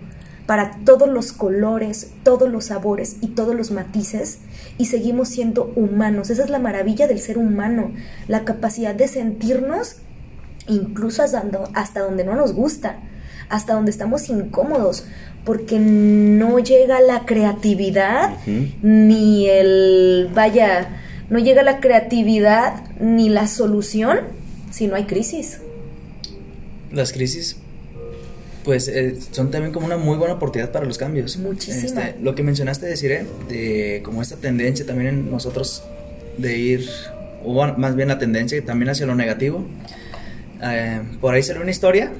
para 0.51 0.71
todos 0.83 1.07
los 1.07 1.31
colores, 1.31 2.11
todos 2.23 2.51
los 2.51 2.65
sabores 2.65 3.15
y 3.21 3.27
todos 3.27 3.55
los 3.55 3.71
matices 3.71 4.39
y 4.77 4.87
seguimos 4.87 5.29
siendo 5.29 5.71
humanos. 5.77 6.29
Esa 6.29 6.43
es 6.43 6.49
la 6.49 6.59
maravilla 6.59 7.07
del 7.07 7.19
ser 7.19 7.37
humano, 7.37 7.91
la 8.27 8.43
capacidad 8.43 8.93
de 8.93 9.07
sentirnos 9.07 9.97
incluso 10.67 11.23
hasta, 11.23 12.01
donde 12.01 12.25
no 12.25 12.35
nos 12.35 12.53
gusta, 12.53 12.99
hasta 13.51 13.73
donde 13.73 13.91
estamos 13.91 14.29
incómodos, 14.29 15.05
porque 15.45 15.79
no 15.79 16.59
llega 16.59 17.01
la 17.01 17.25
creatividad 17.25 18.37
ni 18.81 19.47
el, 19.47 20.29
vaya, 20.33 21.01
no 21.29 21.39
llega 21.39 21.63
la 21.63 21.79
creatividad 21.79 22.83
ni 22.99 23.29
la 23.29 23.47
solución 23.47 24.19
si 24.71 24.87
no 24.87 24.95
hay 24.95 25.05
crisis. 25.05 25.59
Las 26.91 27.11
crisis 27.11 27.57
pues 28.63 28.87
eh, 28.87 29.17
son 29.31 29.51
también 29.51 29.73
como 29.73 29.85
una 29.85 29.97
muy 29.97 30.17
buena 30.17 30.35
oportunidad 30.35 30.71
para 30.71 30.85
los 30.85 30.97
cambios. 30.97 31.37
Muchísimo. 31.37 31.99
Este, 31.99 32.15
lo 32.21 32.35
que 32.35 32.43
mencionaste, 32.43 32.85
decir, 32.85 33.25
de 33.49 34.01
como 34.03 34.21
esta 34.21 34.35
tendencia 34.35 34.85
también 34.85 35.09
en 35.09 35.31
nosotros 35.31 35.83
de 36.37 36.57
ir, 36.57 36.89
o 37.43 37.53
más 37.53 37.95
bien 37.95 38.07
la 38.07 38.19
tendencia 38.19 38.63
también 38.63 38.89
hacia 38.89 39.05
lo 39.05 39.15
negativo. 39.15 39.65
Eh, 40.63 41.01
por 41.19 41.33
ahí 41.33 41.41
salió 41.41 41.61
una 41.61 41.71
historia, 41.71 42.11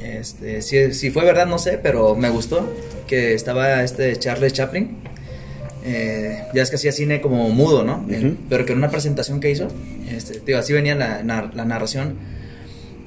este, 0.00 0.62
si, 0.62 1.10
fue 1.10 1.24
verdad 1.24 1.46
no 1.46 1.58
sé, 1.58 1.78
pero 1.82 2.14
me 2.14 2.30
gustó, 2.30 2.72
que 3.06 3.34
estaba 3.34 3.82
este 3.82 4.16
Charles 4.16 4.52
Chaplin, 4.52 4.96
eh, 5.84 6.42
ya 6.54 6.62
es 6.62 6.70
que 6.70 6.76
hacía 6.76 6.92
cine 6.92 7.20
como 7.20 7.48
mudo, 7.50 7.84
¿no? 7.84 8.06
pero 8.48 8.66
que 8.66 8.72
en 8.72 8.78
una 8.78 8.90
presentación 8.90 9.40
que 9.40 9.50
hizo, 9.50 9.68
este, 10.10 10.40
digo, 10.44 10.58
así 10.58 10.72
venía 10.72 10.94
la, 10.94 11.22
la 11.22 11.64
narración, 11.64 12.16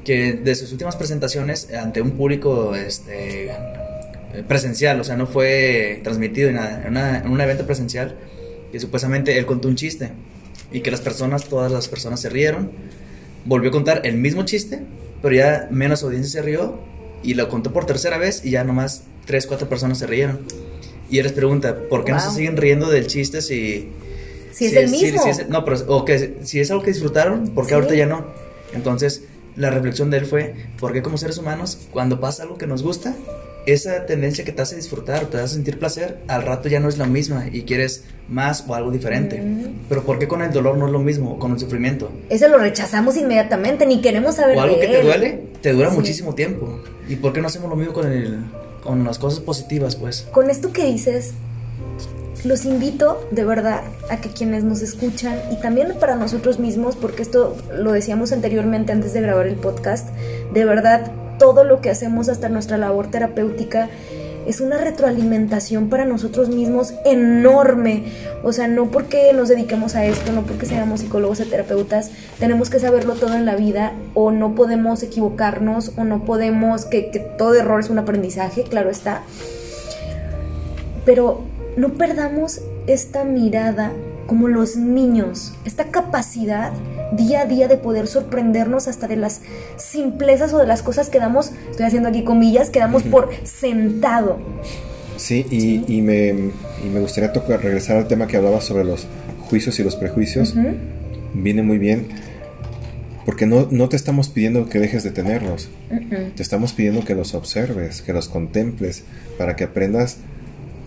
que 0.03 0.33
de 0.33 0.55
sus 0.55 0.71
últimas 0.71 0.95
presentaciones 0.95 1.71
ante 1.73 2.01
un 2.01 2.11
público 2.11 2.75
este, 2.75 3.51
eh, 4.33 4.43
presencial, 4.47 4.99
o 4.99 5.03
sea, 5.03 5.17
no 5.17 5.27
fue 5.27 5.99
transmitido 6.03 6.49
en, 6.49 6.57
una, 6.87 7.19
en 7.19 7.29
un 7.29 7.41
evento 7.41 7.65
presencial 7.65 8.15
que 8.71 8.79
supuestamente 8.79 9.37
él 9.37 9.45
contó 9.45 9.67
un 9.67 9.75
chiste 9.75 10.11
y 10.71 10.81
que 10.81 10.89
las 10.89 11.01
personas, 11.01 11.45
todas 11.45 11.71
las 11.71 11.87
personas 11.87 12.21
se 12.21 12.29
rieron, 12.29 12.71
volvió 13.45 13.69
a 13.69 13.73
contar 13.73 14.01
el 14.05 14.17
mismo 14.17 14.43
chiste, 14.43 14.79
pero 15.21 15.35
ya 15.35 15.67
menos 15.71 16.03
audiencia 16.03 16.41
se 16.41 16.45
rió 16.45 16.79
y 17.23 17.33
lo 17.35 17.49
contó 17.49 17.71
por 17.73 17.85
tercera 17.85 18.17
vez 18.17 18.43
y 18.45 18.51
ya 18.51 18.63
nomás 18.63 19.03
tres, 19.25 19.45
cuatro 19.47 19.69
personas 19.69 19.99
se 19.99 20.07
rieron. 20.07 20.39
Y 21.09 21.17
él 21.19 21.23
les 21.23 21.33
pregunta, 21.33 21.77
¿por 21.89 22.03
qué 22.05 22.11
no 22.13 22.19
se 22.19 22.31
siguen 22.31 22.57
riendo 22.57 22.89
del 22.89 23.07
chiste 23.07 23.41
si... 23.41 23.91
Si 24.51 24.65
es 24.65 24.73
el 24.73 24.89
mismo. 24.89 25.25
es- 25.25 25.47
no, 25.49 25.63
pero 25.65 25.77
o 25.87 26.03
que 26.05 26.37
si 26.43 26.59
es 26.59 26.69
algo 26.71 26.83
que 26.83 26.91
disfrutaron, 26.91 27.49
¿por 27.49 27.65
qué 27.65 27.69
Sí. 27.69 27.75
ahorita 27.75 27.95
ya 27.95 28.05
no? 28.05 28.25
Entonces, 28.73 29.23
la 29.55 29.69
reflexión 29.69 30.09
de 30.09 30.17
él 30.17 30.25
fue, 30.25 30.55
¿por 30.79 30.91
qué 30.93 31.01
como 31.01 31.17
seres 31.17 31.37
humanos, 31.37 31.77
cuando 31.91 32.19
pasa 32.19 32.43
algo 32.43 32.57
que 32.57 32.67
nos 32.67 32.83
gusta, 32.83 33.15
esa 33.65 34.05
tendencia 34.05 34.43
que 34.43 34.51
te 34.51 34.61
hace 34.61 34.75
disfrutar, 34.75 35.25
te 35.25 35.37
hace 35.37 35.55
sentir 35.55 35.77
placer, 35.79 36.17
al 36.27 36.43
rato 36.43 36.67
ya 36.69 36.79
no 36.79 36.89
es 36.89 36.97
la 36.97 37.05
misma 37.05 37.45
y 37.51 37.63
quieres 37.63 38.03
más 38.27 38.63
o 38.67 38.73
algo 38.75 38.91
diferente? 38.91 39.39
Mm. 39.41 39.87
Pero 39.89 40.03
¿por 40.03 40.17
qué 40.19 40.27
con 40.27 40.41
el 40.41 40.51
dolor 40.51 40.77
no 40.77 40.85
es 40.87 40.91
lo 40.91 40.99
mismo, 40.99 41.37
con 41.37 41.51
el 41.51 41.59
sufrimiento? 41.59 42.11
Ese 42.29 42.47
lo 42.49 42.57
rechazamos 42.57 43.17
inmediatamente, 43.17 43.85
ni 43.85 44.01
queremos 44.01 44.35
saber 44.35 44.57
O 44.57 44.61
algo 44.61 44.75
de 44.75 44.81
que 44.81 44.87
te 44.87 44.99
él. 45.01 45.05
duele, 45.05 45.43
te 45.61 45.73
dura 45.73 45.89
Sí. 45.89 45.95
muchísimo 45.95 46.33
tiempo. 46.35 46.79
¿Y 47.07 47.17
por 47.17 47.33
qué 47.33 47.41
no 47.41 47.47
hacemos 47.47 47.69
lo 47.69 47.75
mismo 47.75 47.93
con, 47.93 48.11
el, 48.11 48.39
con 48.83 49.03
las 49.03 49.19
cosas 49.19 49.39
positivas, 49.41 49.95
pues? 49.95 50.27
Con 50.31 50.49
esto 50.49 50.71
que 50.71 50.85
dices, 50.85 51.33
los 52.45 52.65
invito 52.65 53.27
de 53.31 53.43
verdad 53.43 53.81
a 54.09 54.17
que 54.21 54.29
quienes 54.29 54.63
nos 54.63 54.81
escuchan 54.81 55.37
y 55.51 55.61
también 55.61 55.93
para 55.99 56.15
nosotros 56.15 56.57
mismos, 56.57 56.95
porque 56.95 57.21
esto 57.21 57.55
lo 57.77 57.91
decíamos 57.91 58.31
anteriormente 58.31 58.91
antes 58.91 59.13
de 59.13 59.21
grabar 59.21 59.45
el 59.45 59.55
podcast, 59.55 60.09
de 60.53 60.65
verdad 60.65 61.11
todo 61.41 61.63
lo 61.63 61.81
que 61.81 61.89
hacemos 61.89 62.29
hasta 62.29 62.49
nuestra 62.49 62.77
labor 62.77 63.07
terapéutica 63.09 63.89
es 64.45 64.61
una 64.61 64.77
retroalimentación 64.77 65.89
para 65.89 66.05
nosotros 66.05 66.49
mismos 66.49 66.93
enorme. 67.03 68.03
O 68.43 68.53
sea, 68.53 68.67
no 68.67 68.91
porque 68.91 69.33
nos 69.33 69.49
dediquemos 69.49 69.95
a 69.95 70.05
esto, 70.05 70.33
no 70.33 70.43
porque 70.43 70.67
seamos 70.67 70.99
psicólogos 70.99 71.39
o 71.39 71.45
terapeutas, 71.45 72.11
tenemos 72.39 72.69
que 72.69 72.79
saberlo 72.79 73.15
todo 73.15 73.33
en 73.33 73.47
la 73.47 73.55
vida 73.55 73.93
o 74.13 74.29
no 74.29 74.53
podemos 74.53 75.01
equivocarnos 75.01 75.93
o 75.97 76.03
no 76.03 76.25
podemos, 76.25 76.85
que, 76.85 77.09
que 77.09 77.17
todo 77.17 77.55
error 77.55 77.79
es 77.79 77.89
un 77.89 77.97
aprendizaje, 77.97 78.61
claro 78.61 78.91
está. 78.91 79.23
Pero 81.05 81.41
no 81.75 81.95
perdamos 81.95 82.61
esta 82.85 83.23
mirada 83.23 83.91
como 84.31 84.47
los 84.47 84.77
niños, 84.77 85.51
esta 85.65 85.87
capacidad 85.91 86.71
día 87.11 87.41
a 87.41 87.45
día 87.47 87.67
de 87.67 87.75
poder 87.75 88.07
sorprendernos 88.07 88.87
hasta 88.87 89.09
de 89.09 89.17
las 89.17 89.41
simplezas 89.75 90.53
o 90.53 90.57
de 90.57 90.65
las 90.65 90.81
cosas 90.81 91.09
que 91.09 91.19
damos, 91.19 91.51
estoy 91.69 91.85
haciendo 91.85 92.07
aquí 92.07 92.23
comillas, 92.23 92.69
que 92.69 92.79
damos 92.79 93.03
por 93.03 93.29
sentado. 93.43 94.39
Sí, 95.17 95.45
y, 95.51 95.83
y 95.93 96.01
me, 96.01 96.29
y 96.29 96.89
me 96.93 97.01
gustaría 97.01 97.33
tocar, 97.33 97.61
regresar 97.61 97.97
al 97.97 98.07
tema 98.07 98.25
que 98.27 98.37
hablaba 98.37 98.61
sobre 98.61 98.85
los 98.85 99.05
juicios 99.49 99.77
y 99.81 99.83
los 99.83 99.97
prejuicios. 99.97 100.55
Viene 101.33 101.61
muy 101.61 101.77
bien, 101.77 102.07
porque 103.25 103.45
no, 103.45 103.67
no 103.69 103.89
te 103.89 103.97
estamos 103.97 104.29
pidiendo 104.29 104.69
que 104.69 104.79
dejes 104.79 105.03
de 105.03 105.11
tenerlos, 105.11 105.67
te 106.37 106.41
estamos 106.41 106.71
pidiendo 106.71 107.03
que 107.03 107.15
los 107.15 107.33
observes, 107.33 108.01
que 108.01 108.13
los 108.13 108.29
contemples, 108.29 109.03
para 109.37 109.57
que 109.57 109.65
aprendas 109.65 110.19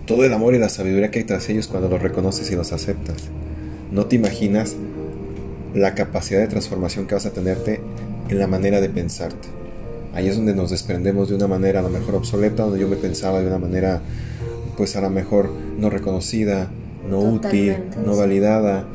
todo 0.06 0.24
el 0.24 0.32
amor 0.32 0.54
y 0.54 0.58
la 0.58 0.68
sabiduría 0.68 1.10
que 1.10 1.20
hay 1.20 1.24
tras 1.24 1.48
ellos 1.48 1.68
cuando 1.68 1.88
los 1.88 2.02
reconoces 2.02 2.50
y 2.50 2.56
los 2.56 2.72
aceptas. 2.72 3.16
No 3.90 4.06
te 4.06 4.16
imaginas 4.16 4.76
la 5.74 5.94
capacidad 5.94 6.40
de 6.40 6.46
transformación 6.46 7.06
que 7.06 7.14
vas 7.14 7.26
a 7.26 7.32
tenerte 7.32 7.80
en 8.28 8.38
la 8.38 8.46
manera 8.46 8.80
de 8.80 8.88
pensarte. 8.88 9.48
Ahí 10.14 10.28
es 10.28 10.36
donde 10.36 10.54
nos 10.54 10.70
desprendemos 10.70 11.28
de 11.28 11.34
una 11.34 11.48
manera 11.48 11.80
a 11.80 11.82
lo 11.82 11.88
mejor 11.88 12.14
obsoleta, 12.14 12.62
donde 12.62 12.80
yo 12.80 12.88
me 12.88 12.96
pensaba 12.96 13.40
de 13.40 13.48
una 13.48 13.58
manera 13.58 14.00
pues 14.76 14.96
a 14.96 15.00
lo 15.00 15.10
mejor 15.10 15.50
no 15.78 15.90
reconocida, 15.90 16.68
no 17.08 17.20
útil, 17.20 17.76
no 18.04 18.14
sí. 18.14 18.20
validada, 18.20 18.86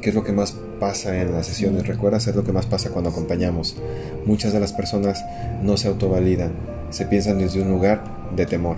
que 0.00 0.10
es 0.10 0.14
lo 0.14 0.24
que 0.24 0.32
más 0.32 0.56
pasa 0.78 1.20
en 1.20 1.32
las 1.32 1.46
sesiones, 1.46 1.86
recuerdas, 1.86 2.26
es 2.26 2.36
lo 2.36 2.44
que 2.44 2.52
más 2.52 2.66
pasa 2.66 2.90
cuando 2.90 3.10
acompañamos. 3.10 3.76
Muchas 4.24 4.52
de 4.52 4.60
las 4.60 4.72
personas 4.72 5.24
no 5.62 5.76
se 5.76 5.88
autovalidan, 5.88 6.52
se 6.90 7.06
piensan 7.06 7.38
desde 7.38 7.62
un 7.62 7.70
lugar 7.70 8.04
de 8.34 8.46
temor, 8.46 8.76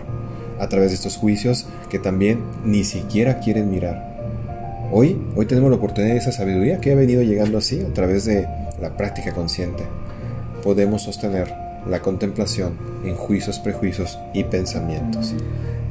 a 0.59 0.68
través 0.68 0.90
de 0.90 0.96
estos 0.96 1.16
juicios 1.16 1.66
que 1.88 1.98
también 1.98 2.42
ni 2.64 2.85
siquiera 2.85 3.40
quieren 3.40 3.70
mirar. 3.70 4.18
Hoy, 4.90 5.20
hoy 5.37 5.46
tenemos 5.46 5.70
la 5.70 5.77
oportunidad 5.77 6.14
de 6.14 6.20
esa 6.20 6.33
sabiduría 6.33 6.81
que 6.81 6.92
ha 6.92 6.94
venido 6.94 7.22
llegando 7.22 7.59
así 7.59 7.81
a 7.81 7.92
través 7.92 8.24
de 8.24 8.46
la 8.81 8.96
práctica 8.96 9.33
consciente. 9.33 9.85
Podemos 10.62 11.03
sostener 11.03 11.53
la 11.88 12.01
contemplación 12.01 12.74
en 13.05 13.14
juicios, 13.14 13.59
prejuicios 13.59 14.18
y 14.33 14.44
pensamientos. 14.44 15.35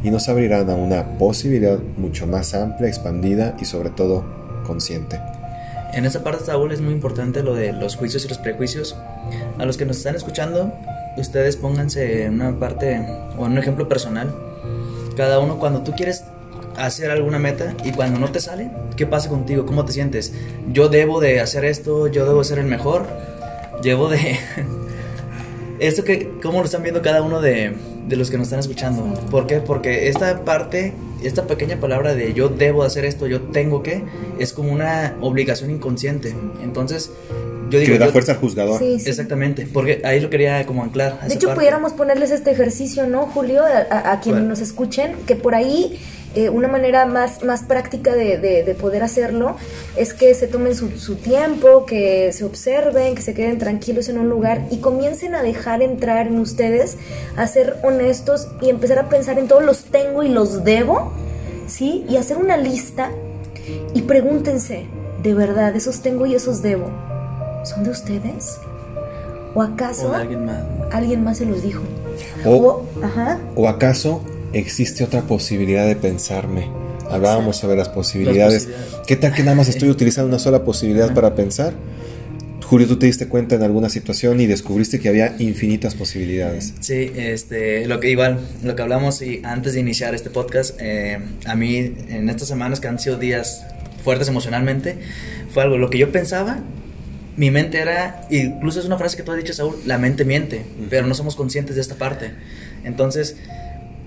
Y 0.03 0.11
nos 0.11 0.29
abrirán 0.29 0.69
a 0.69 0.75
una 0.75 1.17
posibilidad 1.17 1.79
mucho 1.97 2.27
más 2.27 2.53
amplia, 2.53 2.87
expandida 2.87 3.55
y 3.59 3.65
sobre 3.65 3.89
todo 3.89 4.23
consciente. 4.65 5.19
En 5.93 6.05
esa 6.05 6.23
parte, 6.23 6.45
Saúl, 6.45 6.71
es 6.71 6.81
muy 6.81 6.93
importante 6.93 7.41
lo 7.43 7.55
de 7.55 7.73
los 7.73 7.95
juicios 7.95 8.25
y 8.25 8.27
los 8.27 8.37
prejuicios. 8.37 8.95
A 9.57 9.65
los 9.65 9.77
que 9.77 9.85
nos 9.85 9.97
están 9.97 10.15
escuchando, 10.15 10.73
ustedes 11.17 11.55
pónganse 11.55 12.25
en 12.25 12.35
una 12.35 12.59
parte 12.59 12.99
o 13.37 13.45
en 13.45 13.53
un 13.53 13.57
ejemplo 13.57 13.87
personal. 13.87 14.33
Cada 15.17 15.39
uno, 15.39 15.57
cuando 15.57 15.81
tú 15.81 15.93
quieres 15.93 16.23
hacer 16.77 17.09
alguna 17.09 17.39
meta 17.39 17.73
y 17.83 17.91
cuando 17.91 18.19
no 18.19 18.31
te 18.31 18.39
sale, 18.39 18.69
¿qué 18.95 19.07
pasa 19.07 19.29
contigo? 19.29 19.65
¿Cómo 19.65 19.83
te 19.83 19.91
sientes? 19.91 20.31
Yo 20.71 20.89
debo 20.89 21.19
de 21.19 21.39
hacer 21.39 21.65
esto, 21.65 22.05
yo 22.05 22.23
debo 22.27 22.43
ser 22.43 22.59
el 22.59 22.67
mejor, 22.67 23.07
debo 23.81 24.09
de... 24.09 24.37
Esto 25.79 26.03
que, 26.03 26.33
¿cómo 26.41 26.59
lo 26.59 26.65
están 26.65 26.83
viendo 26.83 27.01
cada 27.01 27.21
uno 27.21 27.41
de, 27.41 27.73
de 28.07 28.15
los 28.15 28.29
que 28.29 28.37
nos 28.37 28.47
están 28.47 28.59
escuchando? 28.59 29.13
¿Por 29.29 29.47
qué? 29.47 29.59
Porque 29.59 30.07
esta 30.07 30.43
parte, 30.43 30.93
esta 31.23 31.45
pequeña 31.45 31.79
palabra 31.79 32.15
de 32.15 32.33
yo 32.33 32.49
debo 32.49 32.81
de 32.81 32.87
hacer 32.87 33.05
esto, 33.05 33.27
yo 33.27 33.41
tengo 33.41 33.83
que, 33.83 34.03
es 34.39 34.53
como 34.53 34.71
una 34.71 35.15
obligación 35.21 35.69
inconsciente. 35.69 36.35
Entonces, 36.63 37.11
yo 37.69 37.71
Que 37.71 37.79
digo... 37.79 37.93
le 37.93 37.99
da 37.99 38.05
yo- 38.07 38.11
fuerza 38.11 38.31
al 38.33 38.37
juzgador. 38.39 38.79
Sí, 38.79 38.99
sí. 38.99 39.09
Exactamente, 39.09 39.67
porque 39.71 40.01
ahí 40.03 40.19
lo 40.19 40.29
quería 40.29 40.65
como 40.65 40.83
anclar. 40.83 41.19
De 41.27 41.33
hecho, 41.33 41.47
parte. 41.47 41.59
pudiéramos 41.59 41.93
ponerles 41.93 42.31
este 42.31 42.51
ejercicio, 42.51 43.07
¿no, 43.07 43.27
Julio? 43.27 43.63
A, 43.63 43.93
a- 43.95 44.11
a 44.13 44.19
quienes 44.19 44.43
nos 44.43 44.59
escuchen, 44.59 45.13
que 45.25 45.35
por 45.35 45.55
ahí 45.55 45.99
eh, 46.35 46.49
una 46.49 46.67
manera 46.67 47.05
más, 47.05 47.43
más 47.43 47.63
práctica 47.63 48.13
de, 48.13 48.37
de- 48.37 48.63
de 48.63 48.75
poder 48.75 49.01
hacerlo 49.01 49.55
es 49.95 50.13
que 50.13 50.33
se 50.35 50.45
tomen 50.47 50.75
su, 50.75 50.91
su 50.99 51.15
tiempo, 51.15 51.85
que 51.85 52.31
se 52.33 52.43
observen, 52.43 53.15
que 53.15 53.21
se 53.23 53.33
queden 53.33 53.57
tranquilos 53.57 54.07
en 54.09 54.19
un 54.19 54.29
lugar 54.29 54.61
y 54.69 54.77
comiencen 54.77 55.33
a 55.35 55.41
dejar 55.41 55.81
entrar 55.81 56.27
en 56.27 56.37
ustedes, 56.39 56.97
a 57.37 57.47
ser 57.47 57.77
honestos 57.83 58.49
y 58.61 58.69
empezar 58.69 58.99
a 58.99 59.09
pensar 59.09 59.39
en 59.39 59.47
todos 59.47 59.63
los 59.63 59.85
tengo 59.85 60.21
y 60.21 60.29
los 60.29 60.63
debo, 60.63 61.11
¿sí? 61.65 62.05
Y 62.09 62.17
hacer 62.17 62.37
una 62.37 62.57
lista 62.57 63.09
y 63.95 64.01
pregúntense, 64.03 64.85
¿de 65.23 65.33
verdad 65.33 65.75
esos 65.75 66.01
tengo 66.01 66.25
y 66.27 66.35
esos 66.35 66.61
debo 66.61 66.91
son 67.67 67.83
de 67.83 67.91
ustedes? 67.91 68.59
¿O 69.53 69.61
acaso 69.61 70.09
O 70.09 70.13
alguien 70.13 70.45
más. 70.45 70.63
alguien 70.91 71.23
más 71.23 71.37
se 71.37 71.45
los 71.45 71.63
dijo. 71.63 71.81
O, 72.45 72.55
O, 72.55 73.03
ajá. 73.03 73.39
¿O 73.55 73.67
acaso 73.67 74.23
existe 74.53 75.03
otra 75.03 75.21
posibilidad 75.23 75.85
de 75.87 75.95
pensarme? 75.95 76.69
Hablábamos 77.09 77.57
sobre 77.57 77.75
las 77.77 77.89
posibilidades. 77.89 78.53
Las 78.53 78.63
posibilidades. 78.65 79.07
¿Qué 79.07 79.15
tal 79.15 79.33
que 79.33 79.43
nada 79.43 79.55
más 79.55 79.69
estoy 79.69 79.89
utilizando 79.97 80.27
una 80.27 80.39
sola 80.39 80.63
posibilidad 80.63 81.13
para 81.13 81.35
pensar? 81.35 81.73
Julio, 82.69 82.85
tú 82.85 82.99
te 82.99 83.05
diste 83.05 83.29
cuenta 83.29 83.55
en 83.55 83.63
alguna 83.63 83.87
situación 83.87 84.41
y 84.41 84.45
descubriste 84.45 84.99
que 84.99 85.07
había 85.07 85.35
infinitas 85.39 85.95
posibilidades. 85.95 86.73
Sí, 86.81 87.13
este, 87.15 87.85
lo 87.87 88.01
que 88.01 88.09
igual, 88.11 88.39
lo 88.61 88.75
que 88.75 88.81
hablamos 88.81 89.21
y 89.21 89.39
antes 89.45 89.73
de 89.73 89.79
iniciar 89.79 90.13
este 90.13 90.29
podcast, 90.29 90.75
eh, 90.81 91.17
a 91.45 91.55
mí 91.55 91.77
en 92.09 92.29
estas 92.29 92.49
semanas 92.49 92.81
que 92.81 92.89
han 92.89 92.99
sido 92.99 93.17
días 93.17 93.65
fuertes 94.03 94.27
emocionalmente, 94.27 94.97
fue 95.53 95.63
algo, 95.63 95.77
lo 95.77 95.89
que 95.89 95.97
yo 95.97 96.11
pensaba, 96.11 96.59
mi 97.37 97.51
mente 97.51 97.79
era, 97.79 98.27
incluso 98.29 98.79
es 98.79 98.85
una 98.85 98.97
frase 98.97 99.15
que 99.15 99.23
tú 99.23 99.31
has 99.31 99.37
dicho, 99.37 99.53
Saúl, 99.53 99.75
la 99.85 99.97
mente 99.97 100.25
miente, 100.25 100.65
pero 100.89 101.07
no 101.07 101.13
somos 101.15 101.35
conscientes 101.35 101.75
de 101.75 101.81
esta 101.81 101.95
parte. 101.95 102.31
Entonces, 102.83 103.37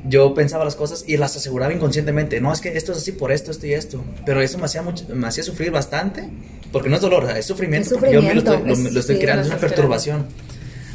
yo 0.09 0.35
pensaba 0.35 0.65
las 0.65 0.77
cosas 0.77 1.05
y 1.07 1.17
las 1.17 1.37
aseguraba 1.37 1.73
inconscientemente. 1.73 2.41
No, 2.41 2.53
es 2.53 2.61
que 2.61 2.77
esto 2.77 2.93
es 2.93 2.99
así 2.99 3.13
por 3.13 3.33
esto, 3.33 3.51
esto 3.51 3.67
y 3.67 3.75
esto. 3.75 4.03
Pero 4.27 4.41
eso 4.43 4.59
me 4.59 4.65
hacía, 4.65 4.83
mucho, 4.83 5.05
me 5.15 5.27
hacía 5.27 5.45
sufrir 5.45 5.71
bastante. 5.71 6.25
Porque 6.73 6.89
no 6.89 6.97
es 6.97 7.03
dolor, 7.03 7.29
es 7.37 7.47
sufrimiento. 7.47 7.89
Es 7.89 7.95
porque 8.01 8.15
yo 8.15 8.23
me 8.23 8.33
lo 8.35 8.41
estoy, 8.41 8.63
lo- 8.65 8.73
es- 8.73 8.93
lo 8.93 9.01
estoy 9.01 9.17
sí, 9.17 9.21
creando, 9.21 9.43
es 9.43 9.49
una 9.49 9.59
perturbación. 9.59 10.27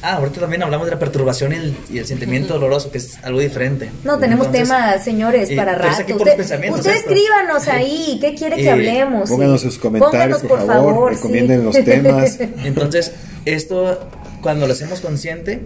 Ah, 0.08 0.18
ahorita 0.18 0.40
también 0.42 0.62
hablamos 0.62 0.86
de 0.86 0.92
la 0.94 1.00
perturbación 1.00 1.52
y 1.54 1.56
el, 1.56 1.76
y 1.90 1.98
el 1.98 2.06
sentimiento 2.06 2.54
doloroso, 2.54 2.92
que 2.92 3.00
es 3.00 3.18
algo 3.24 3.40
diferente. 3.40 3.90
No, 4.04 4.20
tenemos 4.20 4.46
Entonces, 4.46 4.70
temas, 4.70 5.04
señores, 5.04 5.50
y- 5.50 5.56
para 5.56 5.74
rato. 5.74 5.96
aquí 6.04 6.12
por 6.14 6.22
Usted, 6.22 6.32
los 6.34 6.36
pensamientos 6.38 6.80
usted 6.82 6.94
esto. 6.96 7.10
escríbanos 7.10 7.68
ahí, 7.70 8.20
¿qué 8.22 8.36
quiere 8.36 8.58
que 8.58 8.62
Y 8.64 8.68
hablemos? 8.68 9.30
Pónganos 9.30 9.62
Sí. 9.62 9.68
sus 9.68 9.80
comentarios, 9.80 10.42
Pónganos, 10.42 10.44
por 10.44 10.68
favor, 10.68 11.10
sí. 11.12 11.16
recomienden 11.16 11.66
los 11.66 11.76
temas. 11.84 12.38
Entonces, 12.64 13.14
esto, 13.46 14.08
cuando 14.44 14.68
lo 14.68 14.74
hacemos 14.74 15.00
consciente, 15.02 15.66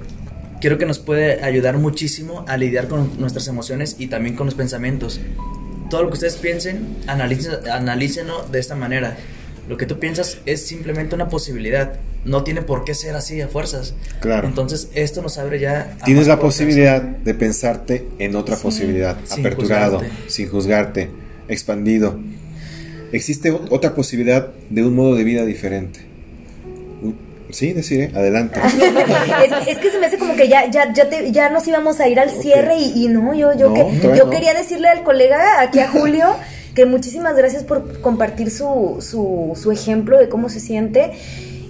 creo 0.62 0.78
que 0.78 0.86
nos 0.86 1.00
puede 1.00 1.44
ayudar 1.44 1.78
muchísimo 1.78 2.46
a 2.48 2.56
lidiar 2.56 2.88
con 2.88 3.20
nuestras 3.20 3.46
emociones 3.50 3.98
y 4.00 4.08
también 4.08 4.38
con 4.38 4.46
los 4.46 4.56
pensamientos. 4.56 5.20
Todo 5.90 6.04
lo 6.04 6.08
que 6.10 6.14
ustedes 6.14 6.38
piensen, 6.38 6.98
analícen, 7.08 7.54
analícenlo 7.70 8.44
de 8.50 8.60
esta 8.60 8.76
manera. 8.76 9.18
Lo 9.68 9.76
que 9.76 9.86
tú 9.86 10.00
piensas 10.00 10.38
es 10.46 10.66
simplemente 10.66 11.14
una 11.16 11.28
posibilidad. 11.28 11.94
No 12.26 12.44
tiene 12.44 12.62
por 12.62 12.84
qué 12.84 12.94
ser 12.94 13.16
así 13.16 13.40
a 13.42 13.48
fuerzas. 13.48 13.94
Claro. 14.20 14.48
Entonces, 14.48 14.90
esto 14.94 15.22
nos 15.22 15.38
abre 15.38 15.60
ya. 15.60 15.96
a 16.02 16.06
Tienes 16.06 16.28
la 16.28 16.36
puertas. 16.40 16.58
posibilidad 16.58 17.02
de 17.02 17.34
pensarte 17.34 18.08
en 18.20 18.36
otra 18.36 18.56
Sí. 18.56 18.64
posibilidad, 18.64 19.18
Sin 19.26 19.40
aperturado, 19.40 20.00
juzgarte. 20.00 20.30
sin 20.32 20.50
juzgarte, 20.50 21.10
expandido. 21.48 22.20
Existe 23.12 23.52
otra 23.52 23.96
posibilidad 23.96 24.50
de 24.70 24.84
un 24.84 24.96
modo 24.96 25.16
de 25.16 25.24
vida 25.24 25.46
diferente. 25.46 26.02
Sí, 27.52 27.74
deciré, 27.74 28.12
adelante. 28.16 28.60
es, 29.44 29.68
es 29.68 29.78
que 29.80 29.90
se 29.90 29.98
me 29.98 30.06
hace 30.06 30.20
como 30.20 30.36
que 30.36 30.48
ya 30.48 30.70
ya 30.70 30.94
ya, 30.94 31.10
te- 31.10 31.32
ya 31.32 31.50
nos 31.50 31.68
íbamos 31.68 32.00
a 32.00 32.08
ir 32.08 32.20
al 32.20 32.30
cierre 32.30 32.78
y, 32.78 33.06
y 33.06 33.08
no 33.08 33.34
yo 33.34 33.54
yo 33.58 33.70
No, 33.70 33.74
que 33.74 34.16
yo 34.16 34.26
no. 34.26 34.30
quería 34.30 34.54
decirle 34.54 34.88
al 34.88 35.04
colega 35.04 35.60
aquí 35.60 35.80
a 35.80 35.88
Julio 35.88 36.36
que 36.76 36.86
muchísimas 36.86 37.36
gracias 37.36 37.64
por 37.64 38.02
compartir 38.02 38.52
su, 38.52 38.98
su, 39.02 39.58
su 39.60 39.72
ejemplo 39.72 40.20
de 40.20 40.30
cómo 40.30 40.50
se 40.50 40.60
siente 40.60 41.14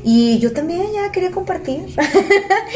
y 0.03 0.39
yo 0.39 0.53
también 0.53 0.81
ya 0.93 1.11
quería 1.11 1.31
compartir 1.31 1.81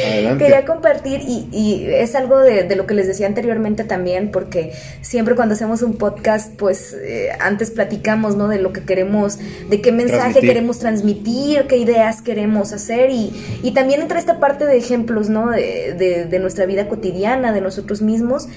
Adelante. 0.06 0.44
quería 0.46 0.66
compartir 0.66 1.22
y, 1.28 1.48
y 1.52 1.86
es 1.88 2.16
algo 2.16 2.40
de, 2.40 2.64
de 2.64 2.76
lo 2.76 2.86
que 2.86 2.94
les 2.94 3.08
decía 3.08 3.28
anteriormente 3.28 3.84
también, 3.84 4.32
porque 4.32 4.72
siempre 5.02 5.36
cuando 5.36 5.56
hacemos 5.56 5.82
un 5.82 5.96
podcast, 5.98 6.54
pues 6.58 6.94
eh, 6.94 7.30
antes 7.40 7.72
platicamos, 7.72 8.36
¿no? 8.36 8.48
De 8.48 8.60
lo 8.60 8.74
que 8.74 8.84
queremos, 8.84 9.38
de 9.70 9.82
qué 9.82 9.92
mensaje 9.92 10.18
Transmitir. 10.20 10.50
queremos 10.50 10.80
transmitir, 10.80 11.68
qué 11.68 11.78
ideas 11.78 12.22
queremos 12.22 12.74
hacer 12.74 13.10
y, 13.10 13.32
y 13.64 13.72
también 13.72 14.02
entra 14.02 14.20
esta 14.20 14.40
parte 14.40 14.66
de 14.66 14.78
ejemplos, 14.78 15.30
¿no? 15.30 15.50
De, 15.50 15.94
de- 15.98 16.26
de 16.26 16.40
nuestra 16.40 16.66
vida 16.66 16.88
cotidiana, 16.88 17.54
de 17.54 17.62
nosotros 17.62 18.02
mismos. 18.02 18.48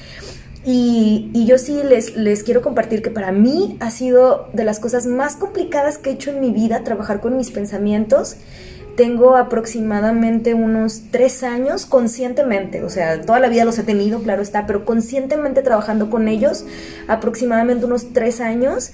Y, 0.69 1.45
yo 1.47 1.59
sí 1.59 1.81
les, 1.89 2.17
les 2.17 2.43
quiero 2.43 2.61
compartir 2.61 3.01
que 3.01 3.11
para 3.11 3.31
mí 3.31 3.77
ha 3.79 3.93
sido 3.93 4.49
de 4.53 4.65
las 4.65 4.81
cosas 4.81 5.07
más 5.07 5.37
complicadas 5.37 5.97
que 5.97 6.11
he 6.11 6.13
hecho 6.15 6.31
en 6.31 6.41
mi 6.41 6.51
vida 6.51 6.83
trabajar 6.83 7.21
con 7.21 7.37
mis 7.37 7.53
pensamientos. 7.53 8.37
Tengo 8.97 9.37
aproximadamente 9.37 10.55
unos 10.55 11.03
tres 11.13 11.45
años 11.45 11.87
conscientemente, 11.87 12.83
o 12.83 12.91
sea, 12.91 13.21
toda 13.21 13.39
la 13.39 13.49
vida 13.49 13.65
los 13.65 13.79
he 13.79 13.85
tenido, 13.85 14.21
claro 14.23 14.43
está, 14.43 14.67
pero 14.67 14.85
conscientemente 14.85 15.63
trabajando 15.63 16.11
con 16.11 16.27
ellos, 16.27 16.65
aproximadamente 17.07 17.85
unos 17.85 18.13
tres 18.13 18.41
años. 18.41 18.91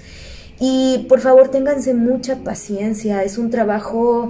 Y 0.60 1.06
por 1.08 1.20
favor, 1.20 1.48
ténganse 1.48 1.94
mucha 1.94 2.36
paciencia, 2.36 3.24
es 3.24 3.38
un 3.38 3.48
trabajo 3.48 4.28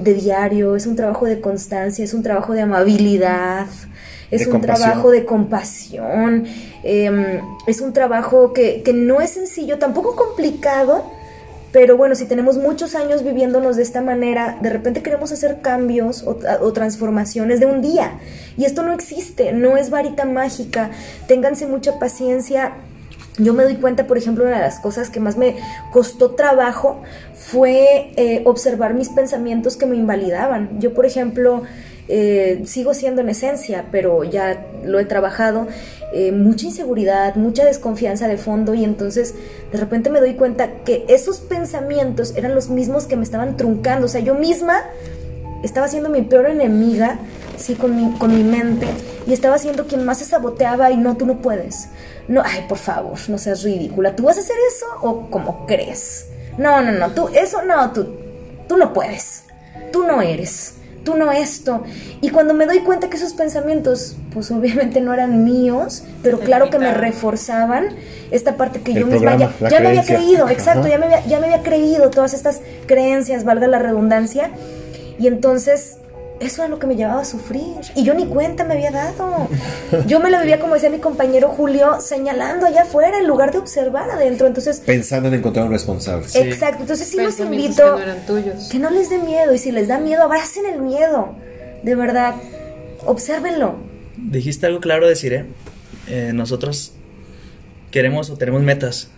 de 0.00 0.12
diario, 0.12 0.76
es 0.76 0.86
un 0.86 0.96
trabajo 0.96 1.24
de 1.24 1.40
constancia, 1.40 2.04
es 2.04 2.12
un 2.12 2.22
trabajo 2.22 2.52
de 2.52 2.60
amabilidad, 2.60 3.68
es 4.30 4.40
De 4.40 4.46
un 4.46 4.52
compasión. 4.52 4.88
trabajo 4.88 5.10
de 5.10 5.24
compasión, 5.24 6.44
eh, 6.82 7.40
es 7.66 7.80
un 7.80 7.92
trabajo 7.92 8.52
que, 8.52 8.82
que 8.82 8.92
no 8.92 9.20
es 9.20 9.30
sencillo, 9.30 9.78
tampoco 9.78 10.16
complicado, 10.16 11.04
pero 11.72 11.96
bueno, 11.96 12.14
si 12.14 12.26
tenemos 12.26 12.56
muchos 12.56 12.94
años 12.94 13.24
viviéndonos 13.24 13.74
de 13.74 13.82
esta 13.82 14.00
manera, 14.00 14.58
de 14.62 14.70
repente 14.70 15.02
queremos 15.02 15.32
hacer 15.32 15.60
cambios 15.60 16.22
o, 16.22 16.38
o 16.60 16.72
transformaciones 16.72 17.58
de 17.58 17.66
un 17.66 17.82
día. 17.82 18.12
Y 18.56 18.64
esto 18.64 18.84
no 18.84 18.92
existe, 18.92 19.52
no 19.52 19.76
es 19.76 19.90
varita 19.90 20.24
mágica. 20.24 20.90
Ténganse 21.26 21.66
mucha 21.66 21.98
paciencia. 21.98 22.74
Yo 23.38 23.54
me 23.54 23.64
doy 23.64 23.74
cuenta, 23.74 24.06
por 24.06 24.16
ejemplo, 24.18 24.44
una 24.44 24.54
de 24.54 24.60
las 24.62 24.78
cosas 24.78 25.10
que 25.10 25.18
más 25.18 25.36
me 25.36 25.56
costó 25.90 26.36
trabajo 26.36 27.02
fue 27.34 28.12
eh, 28.14 28.42
observar 28.44 28.94
mis 28.94 29.08
pensamientos 29.08 29.76
que 29.76 29.86
me 29.86 29.96
invalidaban. 29.96 30.78
Yo, 30.78 30.94
por 30.94 31.06
ejemplo, 31.06 31.64
eh, 32.08 32.62
sigo 32.66 32.94
siendo 32.94 33.22
en 33.22 33.28
esencia, 33.30 33.86
pero 33.90 34.24
ya 34.24 34.66
lo 34.84 34.98
he 34.98 35.04
trabajado, 35.04 35.66
eh, 36.12 36.32
mucha 36.32 36.66
inseguridad, 36.66 37.34
mucha 37.36 37.64
desconfianza 37.64 38.28
de 38.28 38.36
fondo 38.36 38.74
y 38.74 38.84
entonces 38.84 39.34
de 39.72 39.78
repente 39.78 40.10
me 40.10 40.20
doy 40.20 40.34
cuenta 40.34 40.84
que 40.84 41.04
esos 41.08 41.40
pensamientos 41.40 42.34
eran 42.36 42.54
los 42.54 42.68
mismos 42.68 43.06
que 43.06 43.16
me 43.16 43.24
estaban 43.24 43.56
truncando, 43.56 44.06
o 44.06 44.08
sea, 44.08 44.20
yo 44.20 44.34
misma 44.34 44.82
estaba 45.62 45.88
siendo 45.88 46.10
mi 46.10 46.22
peor 46.22 46.46
enemiga, 46.46 47.18
sí, 47.56 47.74
con 47.74 47.96
mi, 47.96 48.18
con 48.18 48.34
mi 48.34 48.44
mente, 48.44 48.86
y 49.26 49.32
estaba 49.32 49.58
siendo 49.58 49.86
quien 49.86 50.04
más 50.04 50.18
se 50.18 50.26
saboteaba 50.26 50.90
y 50.90 50.96
no, 50.96 51.16
tú 51.16 51.24
no 51.24 51.38
puedes. 51.38 51.88
No, 52.28 52.42
ay, 52.44 52.66
por 52.68 52.78
favor, 52.78 53.18
no 53.28 53.38
seas 53.38 53.62
ridícula. 53.62 54.14
¿Tú 54.14 54.24
vas 54.24 54.36
a 54.36 54.40
hacer 54.40 54.56
eso 54.68 54.86
o 55.02 55.30
como 55.30 55.66
crees? 55.66 56.26
No, 56.58 56.82
no, 56.82 56.92
no, 56.92 57.10
tú, 57.10 57.28
eso 57.28 57.62
no, 57.62 57.92
tú, 57.92 58.14
tú 58.68 58.76
no 58.76 58.92
puedes. 58.92 59.44
Tú 59.92 60.06
no 60.06 60.22
eres. 60.22 60.74
Tú 61.04 61.16
no 61.16 61.30
esto. 61.30 61.82
Y 62.20 62.30
cuando 62.30 62.54
me 62.54 62.66
doy 62.66 62.80
cuenta 62.80 63.08
que 63.08 63.16
esos 63.16 63.34
pensamientos, 63.34 64.16
pues 64.32 64.50
obviamente 64.50 65.00
no 65.00 65.12
eran 65.12 65.44
míos, 65.44 66.02
pero 66.22 66.40
claro 66.40 66.70
que 66.70 66.78
me 66.78 66.92
reforzaban 66.92 67.88
esta 68.30 68.56
parte 68.56 68.80
que 68.80 68.92
El 68.92 69.00
yo 69.00 69.06
misma 69.06 69.36
ya, 69.36 69.48
programa, 69.48 69.70
ya 69.70 69.80
me 69.80 69.88
había 69.88 70.02
creído, 70.02 70.48
exacto, 70.48 70.80
Ajá. 70.80 70.88
ya 70.88 70.98
me, 70.98 71.04
había, 71.06 71.26
ya 71.26 71.40
me 71.40 71.46
había 71.46 71.62
creído 71.62 72.10
todas 72.10 72.34
estas 72.34 72.60
creencias, 72.86 73.44
valga 73.44 73.68
la 73.68 73.78
redundancia. 73.78 74.50
Y 75.18 75.28
entonces 75.28 75.98
eso 76.40 76.62
era 76.62 76.68
lo 76.68 76.78
que 76.78 76.86
me 76.86 76.96
llevaba 76.96 77.20
a 77.20 77.24
sufrir. 77.24 77.76
Y 77.94 78.04
yo 78.04 78.14
ni 78.14 78.26
cuenta 78.26 78.64
me 78.64 78.74
había 78.74 78.90
dado. 78.90 79.48
Yo 80.06 80.20
me 80.20 80.30
lo 80.30 80.40
vivía, 80.40 80.58
como 80.60 80.74
decía 80.74 80.90
mi 80.90 80.98
compañero 80.98 81.48
Julio, 81.48 82.00
señalando 82.00 82.66
allá 82.66 82.82
afuera 82.82 83.18
en 83.18 83.26
lugar 83.26 83.52
de 83.52 83.58
observar 83.58 84.10
adentro. 84.10 84.46
Entonces, 84.46 84.80
Pensando 84.80 85.28
en 85.28 85.34
encontrar 85.34 85.66
un 85.66 85.72
responsable. 85.72 86.28
Sí. 86.28 86.38
exacto. 86.38 86.82
Entonces 86.82 87.08
sí 87.08 87.16
los 87.16 87.38
invito 87.38 87.82
que 87.84 87.90
no 87.90 87.98
eran 87.98 88.26
tuyos. 88.26 88.68
que 88.70 88.78
no 88.78 88.90
les 88.90 89.10
dé 89.10 89.18
miedo. 89.18 89.54
Y 89.54 89.58
si 89.58 89.70
les 89.70 89.88
da 89.88 89.98
miedo, 89.98 90.22
abracen 90.22 90.66
el 90.66 90.80
miedo. 90.80 91.34
De 91.82 91.94
verdad, 91.94 92.34
obsérvenlo. 93.06 93.76
Dijiste 94.16 94.66
algo 94.66 94.80
claro, 94.80 95.06
deciré. 95.06 95.46
Eh, 96.08 96.32
nosotros 96.34 96.92
queremos 97.90 98.28
o 98.30 98.36
tenemos 98.36 98.62
metas, 98.62 99.08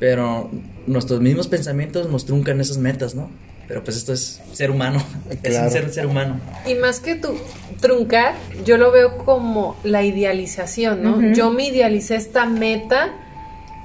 pero 0.00 0.50
nuestros 0.86 1.20
mismos 1.20 1.48
pensamientos 1.48 2.08
nos 2.08 2.24
truncan 2.24 2.60
esas 2.60 2.78
metas, 2.78 3.14
¿no? 3.14 3.30
Pero 3.68 3.82
pues 3.84 3.96
esto 3.96 4.12
es 4.12 4.40
ser 4.52 4.70
humano, 4.70 5.02
es 5.30 5.36
Claro. 5.38 5.66
un 5.66 5.72
ser, 5.72 5.92
ser 5.92 6.06
humano. 6.06 6.40
Y 6.66 6.74
más 6.74 7.00
que 7.00 7.14
tu 7.14 7.34
truncar, 7.80 8.34
yo 8.64 8.76
lo 8.76 8.90
veo 8.92 9.18
como 9.18 9.76
la 9.84 10.02
idealización, 10.02 11.02
¿no? 11.02 11.32
Yo 11.32 11.50
me 11.50 11.66
idealicé 11.66 12.16
esta 12.16 12.44
meta 12.46 13.10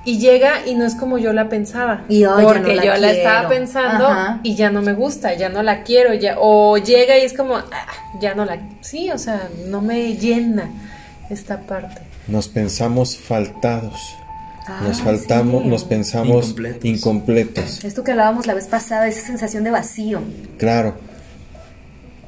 y 0.03 0.19
llega 0.19 0.65
y 0.65 0.75
no 0.75 0.85
es 0.85 0.95
como 0.95 1.17
yo 1.17 1.33
la 1.33 1.49
pensaba. 1.49 2.05
Y, 2.09 2.23
"Ay, 2.23 2.29
ya 2.37 2.43
porque 2.43 2.59
no 2.61 2.75
la 2.75 2.85
yo 2.85 2.97
la 2.97 3.11
estaba 3.11 3.39
quiero". 3.47 3.49
pensando 3.49 4.07
Ajá. 4.07 4.39
y 4.43 4.55
ya 4.55 4.69
no 4.69 4.81
me 4.81 4.93
gusta, 4.93 5.33
ya 5.33 5.49
no 5.49 5.63
la 5.63 5.83
quiero, 5.83 6.13
ya 6.13 6.35
o 6.39 6.77
llega 6.77 7.17
y 7.17 7.21
es 7.21 7.33
como 7.33 7.55
"Ah, 7.57 7.65
ya 8.21 8.33
no 8.35 8.45
la 8.45 8.59
sí, 8.81 9.11
o 9.11 9.17
sea, 9.17 9.49
no 9.67 9.81
me 9.81 10.15
llena 10.15 10.69
esta 11.29 11.61
parte. 11.61 12.01
Nos 12.27 12.47
pensamos 12.47 13.17
faltados. 13.17 14.15
Nos 14.83 14.99
Ah, 14.99 15.03
faltamos, 15.03 15.63
sí. 15.63 15.69
nos 15.69 15.83
pensamos 15.83 16.49
Incompletos. 16.49 16.85
incompletos. 16.85 17.83
Esto 17.85 18.03
que 18.03 18.11
hablábamos 18.11 18.47
la 18.47 18.53
vez 18.53 18.67
pasada, 18.67 19.07
esa 19.07 19.25
sensación 19.25 19.63
de 19.63 19.71
vacío. 19.71 20.19
Claro. 20.57 20.95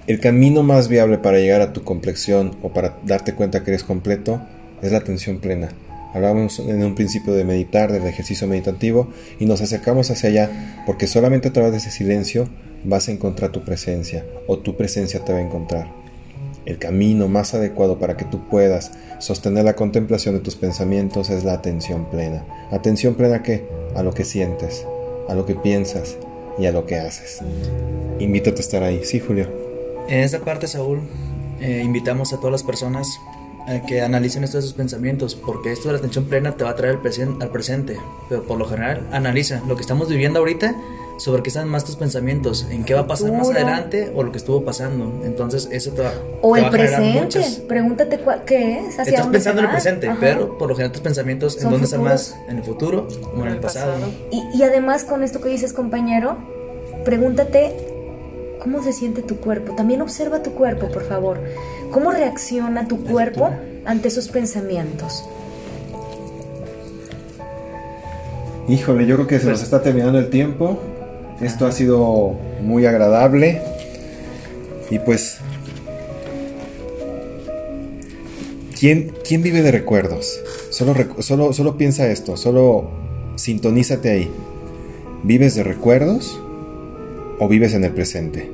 El 0.07 0.19
camino 0.19 0.63
más 0.63 0.87
viable 0.87 1.17
para 1.19 1.37
llegar 1.37 1.61
a 1.61 1.71
tu 1.73 1.83
complexión 1.83 2.55
o 2.63 2.69
para 2.69 2.97
darte 3.05 3.33
cuenta 3.35 3.63
que 3.63 3.71
eres 3.71 3.83
completo 3.83 4.41
es 4.81 4.91
la 4.91 4.97
atención 4.99 5.39
plena. 5.39 5.69
Hablábamos 6.13 6.57
en 6.59 6.83
un 6.83 6.95
principio 6.95 7.33
de 7.33 7.43
meditar, 7.43 7.91
del 7.91 8.07
ejercicio 8.07 8.47
meditativo, 8.47 9.09
y 9.39 9.45
nos 9.45 9.61
acercamos 9.61 10.09
hacia 10.09 10.29
allá 10.29 10.83
porque 10.87 11.05
solamente 11.05 11.49
a 11.49 11.53
través 11.53 11.71
de 11.73 11.77
ese 11.77 11.91
silencio 11.91 12.49
vas 12.83 13.07
a 13.07 13.11
encontrar 13.11 13.51
tu 13.51 13.63
presencia 13.63 14.25
o 14.47 14.57
tu 14.57 14.75
presencia 14.75 15.23
te 15.23 15.33
va 15.33 15.37
a 15.39 15.43
encontrar. 15.43 15.91
El 16.69 16.77
camino 16.77 17.27
más 17.27 17.55
adecuado 17.55 17.97
para 17.97 18.15
que 18.15 18.25
tú 18.25 18.47
puedas 18.47 18.91
sostener 19.17 19.65
la 19.65 19.75
contemplación 19.75 20.35
de 20.35 20.41
tus 20.41 20.55
pensamientos 20.55 21.31
es 21.31 21.43
la 21.43 21.53
atención 21.53 22.05
plena. 22.05 22.45
¿Atención 22.69 23.15
plena 23.15 23.41
qué? 23.41 23.67
A 23.95 24.03
lo 24.03 24.13
que 24.13 24.23
sientes, 24.23 24.85
a 25.27 25.33
lo 25.33 25.47
que 25.47 25.55
piensas 25.55 26.17
y 26.59 26.67
a 26.67 26.71
lo 26.71 26.85
que 26.85 26.97
haces. 26.97 27.39
Invítate 28.19 28.57
a 28.57 28.59
estar 28.59 28.83
ahí. 28.83 29.01
Sí, 29.03 29.19
Julio. 29.19 29.49
En 30.09 30.19
esta 30.19 30.41
parte, 30.41 30.67
Saúl, 30.67 30.99
eh, 31.59 31.81
invitamos 31.83 32.33
a 32.33 32.37
todas 32.37 32.51
las 32.51 32.63
personas 32.63 33.19
a 33.65 33.81
que 33.87 34.01
analicen 34.01 34.43
estos 34.43 34.63
sus 34.63 34.73
pensamientos, 34.73 35.33
porque 35.33 35.71
esto 35.71 35.87
de 35.87 35.93
la 35.93 35.97
atención 35.97 36.25
plena 36.25 36.55
te 36.55 36.65
va 36.65 36.69
a 36.69 36.75
traer 36.75 36.99
al, 37.03 37.41
al 37.41 37.49
presente, 37.49 37.97
pero 38.29 38.43
por 38.43 38.59
lo 38.59 38.67
general 38.67 39.07
analiza 39.11 39.63
lo 39.67 39.75
que 39.75 39.81
estamos 39.81 40.07
viviendo 40.07 40.37
ahorita, 40.37 40.75
sobre 41.19 41.43
qué 41.43 41.49
están 41.49 41.67
más 41.69 41.83
tus 41.85 41.95
pensamientos, 41.97 42.65
en 42.71 42.83
qué 42.85 42.93
va 42.95 43.01
a 43.01 43.07
pasar 43.07 43.31
más 43.31 43.49
adelante 43.49 44.11
o 44.15 44.23
lo 44.23 44.31
que 44.31 44.37
estuvo 44.39 44.63
pasando. 44.63 45.21
Entonces, 45.25 45.67
eso 45.71 45.91
te 45.91 46.01
va, 46.01 46.11
O 46.41 46.53
te 46.53 46.59
el 46.59 46.63
va 46.63 46.67
a 46.69 46.71
presente. 46.71 47.21
muchas- 47.21 47.55
Pregúntate 47.67 48.19
cuál- 48.19 48.43
qué 48.45 48.79
es, 48.79 48.93
hacia 48.97 49.03
Estás 49.03 49.19
dónde 49.25 49.35
pensando 49.37 49.59
en 49.61 49.65
el 49.67 49.71
presente, 49.71 50.07
Ajá. 50.09 50.17
pero 50.19 50.57
por 50.57 50.69
lo 50.69 50.75
general 50.75 50.93
tus 50.93 51.01
pensamientos 51.01 51.61
en 51.61 51.69
dónde 51.69 51.85
están 51.85 52.03
más, 52.03 52.35
en 52.47 52.57
el 52.57 52.63
futuro 52.63 53.07
o 53.37 53.41
en 53.41 53.49
el 53.49 53.59
pasado. 53.59 53.93
Y, 54.31 54.43
y 54.57 54.63
además 54.63 55.03
con 55.03 55.23
esto 55.23 55.41
que 55.41 55.49
dices, 55.49 55.73
compañero, 55.73 56.37
pregúntate 57.05 57.75
cómo 58.63 58.81
se 58.83 58.93
siente 58.93 59.21
tu 59.21 59.37
cuerpo. 59.37 59.73
También 59.75 60.01
observa 60.01 60.41
tu 60.41 60.51
cuerpo, 60.51 60.87
por 60.89 61.03
favor. 61.03 61.39
¿Cómo 61.91 62.11
reacciona 62.11 62.87
tu 62.87 63.03
cuerpo 63.03 63.49
ante 63.85 64.07
esos 64.07 64.29
pensamientos? 64.29 65.23
Híjole, 68.67 69.05
yo 69.07 69.15
creo 69.15 69.27
que 69.27 69.39
se 69.39 69.47
nos 69.47 69.63
está 69.63 69.81
terminando 69.81 70.19
el 70.19 70.29
tiempo. 70.29 70.79
Esto 71.41 71.67
ha 71.67 71.71
sido 71.71 72.35
muy 72.61 72.85
agradable. 72.85 73.61
Y 74.89 74.99
pues... 74.99 75.39
¿Quién, 78.77 79.11
quién 79.27 79.41
vive 79.41 79.61
de 79.61 79.71
recuerdos? 79.71 80.39
Solo, 80.69 80.95
solo, 81.19 81.51
solo 81.51 81.77
piensa 81.77 82.07
esto, 82.07 82.37
solo 82.37 82.89
sintonízate 83.35 84.09
ahí. 84.09 84.31
¿Vives 85.23 85.55
de 85.55 85.63
recuerdos 85.63 86.39
o 87.39 87.47
vives 87.49 87.73
en 87.73 87.83
el 87.83 87.91
presente? 87.91 88.49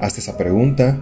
Hazte 0.00 0.20
esa 0.20 0.36
pregunta, 0.36 1.00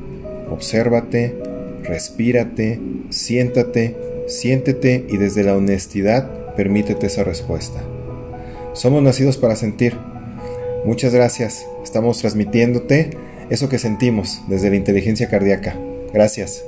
obsérvate, 0.51 1.37
respírate, 1.85 2.81
siéntate, 3.11 3.97
siéntete 4.27 5.05
y 5.09 5.19
desde 5.19 5.45
la 5.45 5.55
honestidad 5.57 6.55
permítete 6.55 7.09
esa 7.09 7.25
respuesta. 7.25 7.81
Somos 8.73 9.03
nacidos 9.03 9.37
para 9.37 9.57
sentir. 9.57 9.97
Muchas 10.85 11.15
gracias. 11.15 11.67
Estamos 11.85 12.19
transmitiéndote 12.19 13.11
eso 13.51 13.69
que 13.69 13.79
sentimos 13.79 14.41
desde 14.49 14.71
la 14.71 14.77
inteligencia 14.77 15.29
cardíaca. 15.29 15.77
Gracias. 16.13 16.65